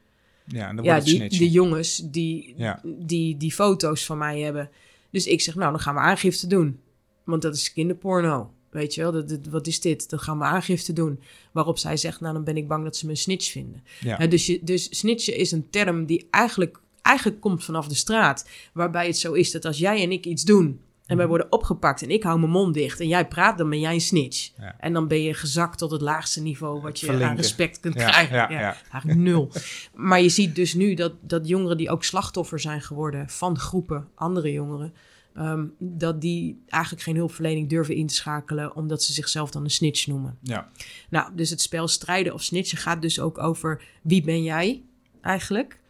[0.46, 1.38] ja, en dan Ja, wordt het die, snitchen.
[1.46, 2.80] de jongens die, Ja.
[2.84, 4.70] die die foto's van mij hebben.
[5.10, 6.78] Dus ik zeg, nou, dan gaan we aangifte doen.
[7.24, 8.50] Want dat is kinderporno.
[8.70, 10.10] Weet je wel, dat, dat- wat is dit?
[10.10, 11.20] Dan gaan we aangifte doen.
[11.52, 13.82] Waarop zij zegt, nou, dan ben ik bang dat ze me een snitch vinden.
[14.00, 14.26] Ja.
[14.26, 18.48] Dus, je, dus snitchen is een term die eigenlijk, eigenlijk komt vanaf de straat.
[18.72, 20.66] Waarbij het zo is dat als jij en ik iets doen...
[20.66, 21.16] en Mhm.
[21.16, 23.00] wij worden opgepakt en ik hou mijn mond dicht...
[23.00, 24.50] en jij praat, dan ben jij een snitch.
[24.58, 24.76] Ja.
[24.80, 26.80] En dan ben je gezakt tot het laagste niveau...
[26.80, 27.30] wat je Verlinken.
[27.30, 28.36] aan respect kunt Ja, krijgen.
[28.36, 28.76] ja, Ja, ja.
[28.92, 29.50] Eigenlijk nul.
[29.94, 33.28] maar je ziet dus nu dat, dat jongeren die ook slachtoffer zijn geworden...
[33.28, 34.94] van groepen andere jongeren...
[35.34, 38.76] ehm, dat die eigenlijk geen hulpverlening durven in te schakelen...
[38.76, 40.38] omdat ze zichzelf dan een snitch noemen.
[40.42, 40.68] Ja.
[41.10, 44.82] Nou, dus het spel strijden of snitchen gaat dus ook over wie ben jij
[45.20, 45.80] eigenlijk?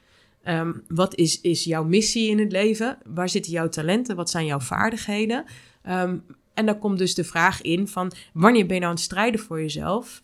[0.43, 2.99] Ehm, wat is, is jouw missie in het leven?
[3.05, 4.16] Waar zitten jouw talenten?
[4.16, 5.45] Wat zijn jouw vaardigheden?
[5.82, 6.16] Ehm,
[6.55, 9.40] en daar komt dus de vraag in van wanneer ben je nou aan het strijden
[9.40, 10.22] voor jezelf?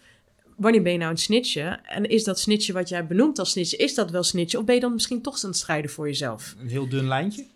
[0.57, 1.85] Wanneer ben je nou aan het snitchen?
[1.85, 4.59] En is dat snitchen wat jij benoemt als snitchen, is dat wel snitchen?
[4.59, 6.55] Of ben je dan misschien toch aan het strijden voor jezelf?
[6.59, 7.47] Een heel dun lijntje.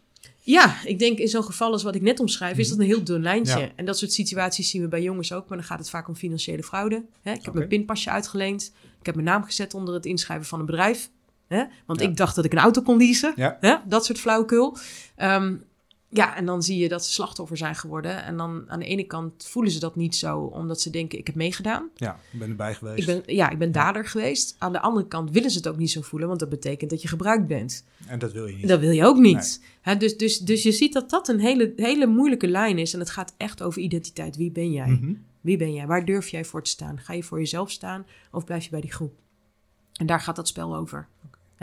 [0.44, 3.04] Ja, ik denk in zo'n geval als wat ik net omschrijf, is dat een heel
[3.04, 3.58] dun lijntje.
[3.58, 3.68] Ja.
[3.76, 6.14] En dat soort situaties zien we bij jongens ook, maar dan gaat het vaak om
[6.14, 7.04] financiële fraude.
[7.22, 8.72] Ik heb mijn pinpasje uitgeleend.
[9.00, 11.10] Ik heb mijn naam gezet onder het inschrijven van een bedrijf.
[11.86, 12.06] Want Ja.
[12.08, 13.32] ik dacht dat ik een auto kon leasen.
[13.36, 13.82] Ja.
[13.86, 14.76] Dat soort flauwekul.
[15.16, 15.56] Ehm,
[16.14, 18.24] ja, en dan zie je dat ze slachtoffer zijn geworden.
[18.24, 21.26] En dan aan de ene kant voelen ze dat niet zo, omdat ze denken, ik
[21.26, 21.88] heb meegedaan.
[21.94, 22.98] Ja, ik ben erbij geweest.
[22.98, 24.56] Ik ben, ja, ik ben dader geweest.
[24.58, 27.02] Aan de andere kant willen ze het ook niet zo voelen, want dat betekent dat
[27.02, 27.84] je gebruikt bent.
[28.06, 28.68] En dat wil je niet.
[28.68, 29.60] Dat wil je ook niet.
[29.98, 32.94] Dus, dus, dus je ziet dat dat een hele, hele moeilijke lijn is.
[32.94, 34.36] En het gaat echt over identiteit.
[34.36, 34.88] Wie ben jij?
[34.88, 35.14] Mhm.
[35.40, 35.86] Wie ben jij?
[35.86, 36.98] Waar durf jij voor te staan?
[36.98, 39.12] Ga je voor jezelf staan of blijf je bij die groep?
[39.92, 41.08] En daar gaat dat spel over.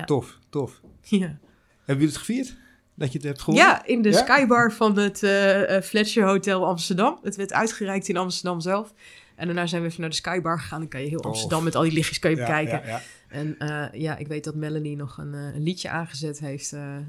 [0.06, 0.82] Tof, tof.
[1.02, 1.40] Ja, Hebben
[1.86, 2.58] jullie het gevierd?
[3.00, 3.64] Dat je het hebt gehoord?
[3.64, 4.18] ja in de Ja?
[4.18, 7.20] skybar van het eh, eh, Fletcher Hotel Amsterdam.
[7.24, 8.94] Het werd uitgereikt in Amsterdam zelf.
[9.36, 10.80] En daarna zijn we even naar de skybar gegaan.
[10.80, 11.24] Dan kan je heel.
[11.24, 12.80] Amsterdam met al die lichtjes kan je Ja, bekijken.
[12.88, 13.02] ja, ja.
[13.28, 16.96] En eh, ja, ik weet dat Melanie nog een, eh, een liedje aangezet heeft eh,
[16.98, 17.04] eh,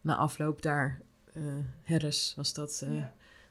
[0.00, 1.00] na afloop daar.
[1.32, 1.42] eh
[1.84, 2.96] Harris was dat eh,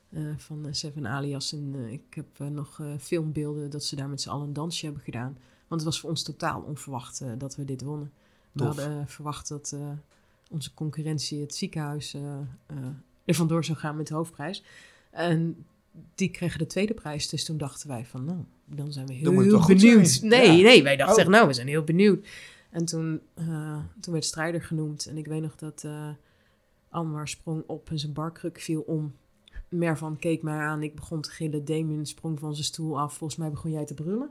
[0.10, 1.54] eh, van Seven Alias.
[1.54, 4.86] En ik heb eh, nog eh, filmbeelden dat ze daar met z'n allen een dansje
[4.86, 5.38] hebben gedaan.
[5.68, 8.12] Want het was voor ons totaal onverwacht eh, dat we dit wonnen.
[8.52, 8.68] We Tof.
[8.68, 9.80] hadden verwacht dat eh,
[10.50, 12.22] onze concurrentie, het ziekenhuis, eh,
[12.68, 12.76] eh,
[13.26, 14.64] er vandoor zou gaan met de hoofdprijs.
[15.12, 15.66] En
[16.16, 17.30] die kregen de tweede prijs.
[17.30, 19.24] Dus toen dachten wij van, nou, dan zijn we heel
[19.68, 20.22] benieuwd.
[20.22, 20.64] Nee, Ja.
[20.64, 21.22] nee, wij dachten Oh.
[21.22, 22.28] echt, nou, we zijn heel benieuwd.
[22.70, 25.06] En toen, eh, toen werd Strijder genoemd.
[25.06, 26.10] En ik weet nog dat eh
[26.90, 29.14] Anwar sprong op en zijn barkruk viel om.
[29.70, 31.66] Mervan keek mij aan, ik begon te gillen.
[31.66, 33.14] Damien sprong van zijn stoel af.
[33.18, 34.30] Volgens mij begon jij te brullen.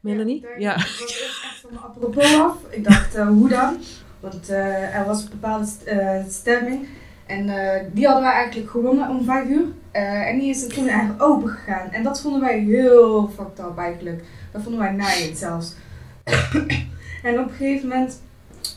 [0.00, 0.40] Melanie?
[0.40, 0.74] daar- Ja.
[0.76, 2.64] Ik was echt van me apropos af.
[2.70, 3.76] Ik dacht, eh, hoe dan?
[4.24, 6.86] Want eh, er was een bepaalde eh, stemming.
[7.26, 9.64] En eh, die hadden wij eigenlijk gewonnen om vijf uur.
[9.92, 11.90] En die is toen eigenlijk open gegaan.
[11.90, 14.24] En dat vonden wij heel fucked up eigenlijk.
[14.52, 15.74] Dat vonden wij naaiend zelfs.
[17.22, 18.20] en op een gegeven moment,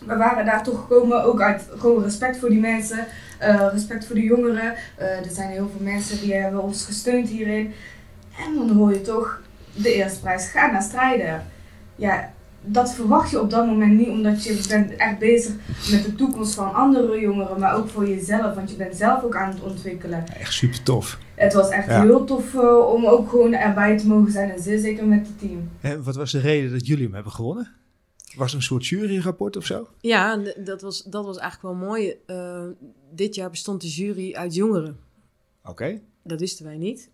[0.06, 3.06] we waren daar toch gekomen ook uit gewoon respect voor die mensen.
[3.72, 4.74] respect voor de jongeren.
[4.98, 7.74] Er zijn heel veel mensen die hebben ons gesteund hierin.
[8.45, 9.41] En dan hoor je toch
[9.74, 11.45] de eerste prijs, ga naar strijden.
[11.95, 12.32] Ja,
[12.68, 15.53] dat verwacht je op dat moment niet, omdat je bent echt bezig
[15.91, 19.36] met de toekomst van andere jongeren, maar ook voor jezelf, want je bent zelf ook
[19.36, 20.28] aan het ontwikkelen.
[20.39, 21.18] Echt super tof.
[21.36, 22.01] Het was echt Ja.
[22.01, 25.39] heel tof eh, om ook gewoon erbij te mogen zijn en zeer zeker met het
[25.39, 25.70] team.
[25.82, 27.72] En wat was de reden dat jullie hem hebben gewonnen?
[28.36, 29.88] Was het een soort juryrapport of zo?
[30.01, 32.13] Ja, dat was, dat was eigenlijk wel mooi.
[32.26, 32.63] Eh,
[33.11, 34.97] dit jaar bestond de jury uit jongeren.
[35.65, 35.99] Oké.
[36.24, 37.09] Dat wisten wij niet.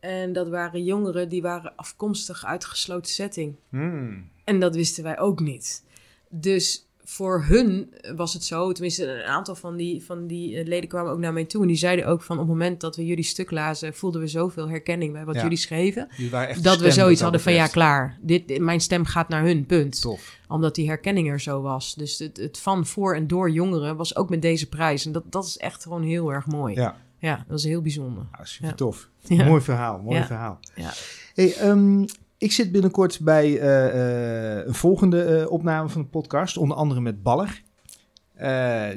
[0.00, 3.54] En dat waren jongeren die waren afkomstig uit gesloten setting.
[3.68, 4.28] Hmm.
[4.48, 5.84] En dat wisten wij ook niet.
[6.28, 10.88] Dus voor hun was het zo, tenminste een aantal van die, van die eh, leden
[10.88, 11.62] kwamen ook naar mij toe.
[11.62, 14.26] En die zeiden ook van op het moment dat we jullie stuk lazen, voelden we
[14.26, 15.42] zoveel herkenning bij wat Ja.
[15.42, 16.08] jullie schreven.
[16.16, 18.18] Jullie Dat we zoiets hadden van ja, klaar.
[18.22, 20.00] Dit, dit- mijn stem gaat naar hun, punt.
[20.00, 20.38] Tof.
[20.48, 21.94] Omdat die herkenning er zo was.
[21.94, 25.06] Dus het, het van, voor en door jongeren was ook met deze prijs.
[25.06, 26.74] En dat, dat is echt gewoon heel erg mooi.
[26.74, 28.26] Ja, Ja, dat is heel bijzonder.
[28.42, 29.08] super tof.
[29.28, 30.58] Mooi verhaal, mooi verhaal.
[30.74, 30.92] Ja.
[31.34, 32.04] Hey, ehm,
[32.38, 37.00] ik zit binnenkort bij eh, eh, een volgende eh, opname van de podcast, onder andere
[37.00, 37.62] met Baller.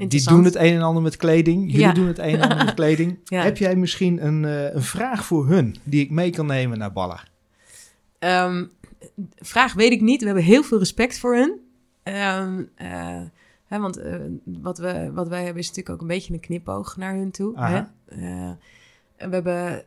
[0.07, 1.65] Die doen het een en ander met kleding.
[1.65, 1.93] Jullie Ja.
[1.93, 3.19] doen het een en ander met kleding.
[3.23, 3.43] Ja.
[3.43, 4.43] Heb jij misschien een,
[4.75, 7.31] een vraag voor hun die ik mee kan nemen naar Baller?
[8.19, 8.65] Ehm,
[9.35, 10.19] vraag weet ik niet.
[10.19, 11.59] We hebben heel veel respect voor hun.
[12.03, 13.21] Ehm, eh,
[13.65, 14.01] hè, want
[14.43, 17.59] wat, we, wat wij hebben is natuurlijk ook een beetje een knipoog naar hun toe.
[17.59, 17.81] Hè?
[19.17, 19.83] We hebben,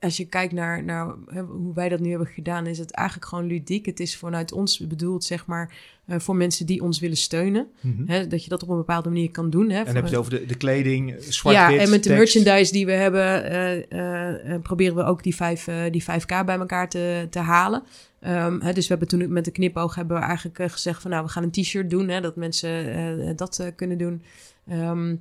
[0.00, 1.14] als je kijkt naar, naar
[1.48, 3.86] hoe wij dat nu hebben gedaan, is het eigenlijk gewoon ludiek.
[3.86, 5.74] Het is vanuit ons bedoeld, zeg maar,
[6.06, 7.68] eh, voor mensen die ons willen steunen.
[7.80, 8.06] Mhm.
[8.06, 8.26] Hè?
[8.26, 9.70] Dat je dat op een bepaalde manier kan doen.
[9.70, 9.78] Hè?
[9.78, 12.34] En heb je het over de, de kleding, zwart ja, en met de tekst.
[12.34, 16.44] merchandise die we hebben, eh, eh, eh, proberen we ook die, vijf, eh, die 5K
[16.44, 17.82] bij elkaar te, te halen.
[18.20, 21.10] Ehm, hè, dus we hebben toen met de knipoog hebben we eigenlijk eh, gezegd van
[21.10, 22.94] nou, we gaan een t-shirt doen, hè, dat mensen
[23.28, 24.22] eh, dat eh, kunnen doen.
[24.68, 25.16] Ehm,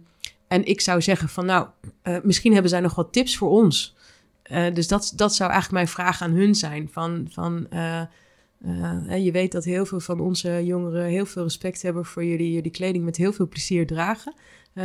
[0.47, 1.67] en ik zou zeggen van nou,
[2.01, 3.95] eh, misschien hebben zij nog wat tips voor ons.
[4.49, 6.89] Eh, dus dat, dat zou eigenlijk mijn vraag aan hun zijn.
[6.91, 11.81] Van, van, eh, eh, je weet dat heel veel van onze jongeren heel veel respect
[11.81, 14.33] hebben voor jullie, jullie kleding met heel veel plezier dragen.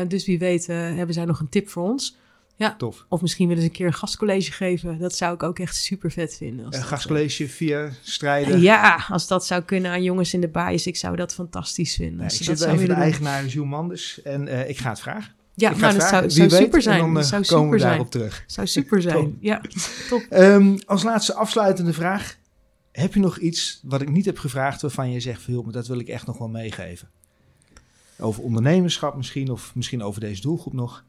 [0.09, 2.17] Dus wie weet hebben zij nog een tip voor ons.
[2.79, 3.07] Tof.
[3.09, 4.99] Of misschien willen ze een keer een gastcollege geven.
[4.99, 6.67] Dat zou ik ook echt super vet vinden.
[6.67, 8.61] Als Een gastcollege via strijden.
[8.61, 10.87] Ja, als dat zou kunnen aan jongens in de baas.
[10.87, 12.17] Ik zou dat fantastisch vinden.
[12.17, 15.33] Nee, als ik zit even de eigenaar Jules Manders en ik ga het vragen.
[15.55, 16.31] Ja, ik ga nou, het dat vragen.
[16.31, 17.01] zou, Wie zou weet, super zijn.
[17.01, 17.91] En dan eh, zou komen super we zijn.
[17.91, 18.45] daarop terug.
[18.47, 19.37] Zou super zijn.
[19.41, 19.61] Ja,
[20.09, 20.23] top.
[20.31, 22.37] Ehm, als laatste afsluitende vraag.
[22.93, 25.73] Heb je nog iets wat ik niet heb gevraagd waarvan je zegt van joh, maar
[25.73, 27.09] dat wil ik echt nog wel meegeven?
[28.19, 31.05] Over ondernemerschap misschien of misschien over deze doelgroep nog?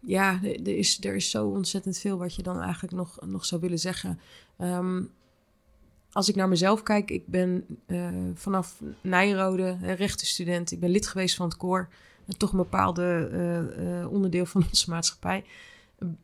[0.00, 3.60] Ja, er is, er is zo ontzettend veel wat je dan eigenlijk nog, nog zou
[3.60, 4.20] willen zeggen.
[4.58, 5.02] Ehm,
[6.12, 10.70] als ik naar mezelf kijk, ik ben eh, vanaf Nijrode rechtenstudent.
[10.70, 11.88] Ik ben lid geweest van het koor.
[12.36, 15.44] Toch een bepaalde eh, eh, onderdeel van onze maatschappij.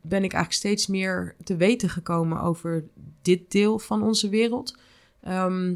[0.01, 2.83] Ben ik eigenlijk steeds meer te weten gekomen over
[3.21, 4.77] dit deel van onze wereld.
[5.21, 5.75] Ehm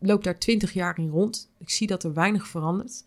[0.00, 1.50] loop daar twintig jaar in rond.
[1.58, 3.04] Ik zie dat er weinig verandert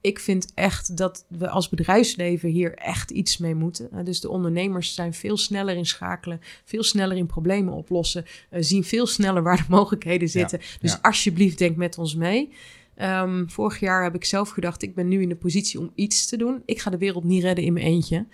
[0.00, 3.88] ik vind echt dat we als bedrijfsleven hier echt iets mee moeten.
[3.94, 8.84] Uh, dus de ondernemers zijn veel sneller in schakelen, veel sneller in problemen oplossen, zien
[8.84, 10.58] veel sneller waar de mogelijkheden zitten.
[10.62, 10.98] Ja, dus ja.
[11.02, 12.52] alsjeblieft, denk met ons mee.
[13.02, 16.26] Um, vorig jaar heb ik zelf gedacht, ik ben nu in de positie om iets
[16.26, 16.62] te doen.
[16.64, 18.26] Ik ga de wereld niet redden in mijn eentje.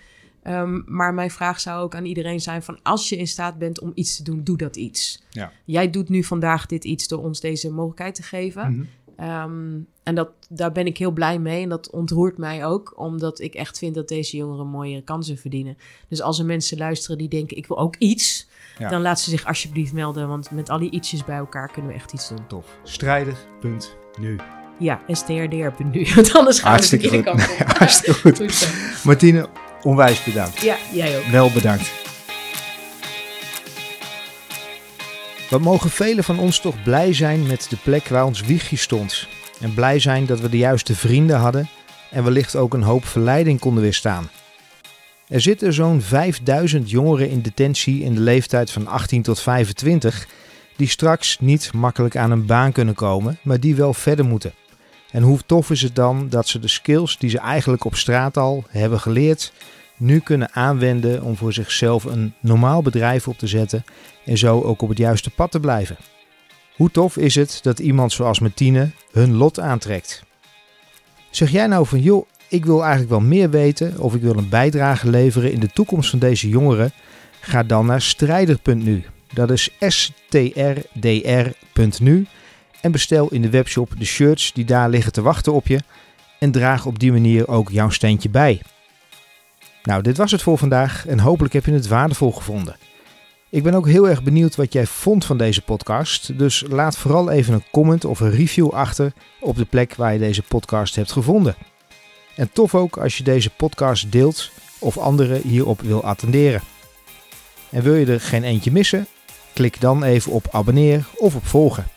[0.43, 3.79] Um, maar mijn vraag zou ook aan iedereen zijn: van als je in staat bent
[3.79, 5.23] om iets te doen, doe dat iets.
[5.29, 5.51] Ja.
[5.65, 8.71] Jij doet nu vandaag dit iets door ons deze mogelijkheid te geven.
[8.71, 8.85] Mhm.
[9.19, 11.63] Um, en dat, daar ben ik heel blij mee.
[11.63, 15.77] En dat ontroert mij ook, omdat ik echt vind dat deze jongeren mooie kansen verdienen.
[16.07, 18.47] Dus als er mensen luisteren die denken: ik wil ook iets,
[18.77, 18.89] Ja.
[18.89, 20.27] dan laat ze zich alsjeblieft melden.
[20.27, 22.47] Want met al die ietsjes bij elkaar kunnen we echt iets doen.
[22.47, 22.79] Tof.
[24.17, 24.37] Strijder.nu.
[24.77, 26.07] Ja, strdr.nu.
[26.15, 27.77] Want anders gaan Hartstikke we de kant op.
[27.77, 28.37] Hartstikke goed.
[28.37, 28.69] Goed.
[29.03, 29.49] Martine,
[29.81, 30.61] onwijs bedankt.
[30.61, 31.25] Ja, jij ook.
[31.25, 31.91] Wel bedankt.
[35.49, 39.27] Wat mogen velen van ons toch blij zijn met de plek waar ons wiegje stond.
[39.59, 41.69] En blij zijn dat we de juiste vrienden hadden
[42.11, 44.29] en wellicht ook een hoop verleiding konden weerstaan.
[45.27, 50.27] Er zitten zo'n 5000 jongeren in detentie in de leeftijd van 18 tot 25
[50.77, 54.53] die straks niet makkelijk aan een baan kunnen komen, maar die wel verder moeten.
[55.11, 58.37] En hoe tof is het dan dat ze de skills die ze eigenlijk op straat
[58.37, 59.53] al hebben geleerd,
[59.97, 63.83] nu kunnen aanwenden om voor zichzelf een normaal bedrijf op te zetten
[64.25, 65.97] en zo ook op het juiste pad te blijven.
[66.75, 70.23] Hoe tof is het dat iemand zoals Martine hun lot aantrekt?
[71.29, 74.49] Zeg jij nou van joh, ik wil eigenlijk wel meer weten of ik wil een
[74.49, 76.91] bijdrage leveren in de toekomst van deze jongeren?
[77.39, 79.05] Ga dan naar strijder.nu.
[79.33, 81.05] Dat is strdr.nu
[82.81, 85.79] en bestel in de webshop de shirts die daar liggen te wachten op je
[86.39, 88.61] en draag op die manier ook jouw steentje bij.
[89.83, 92.75] Nou, dit was het voor vandaag en hopelijk heb je het waardevol gevonden.
[93.49, 97.29] Ik ben ook heel erg benieuwd wat jij vond van deze podcast, dus laat vooral
[97.29, 101.11] even een comment of een review achter op de plek waar je deze podcast hebt
[101.11, 101.55] gevonden.
[102.35, 106.61] En tof ook als je deze podcast deelt of anderen hierop wil attenderen.
[107.69, 109.07] En wil je er geen eentje missen?
[109.57, 111.87] Klik dan even op abonneer of op volgen.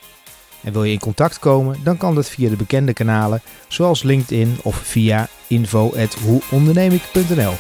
[0.63, 4.59] En wil je in contact komen, dan kan dat via de bekende kanalen zoals LinkedIn
[4.63, 7.53] of via info@hoeondernemik.nl.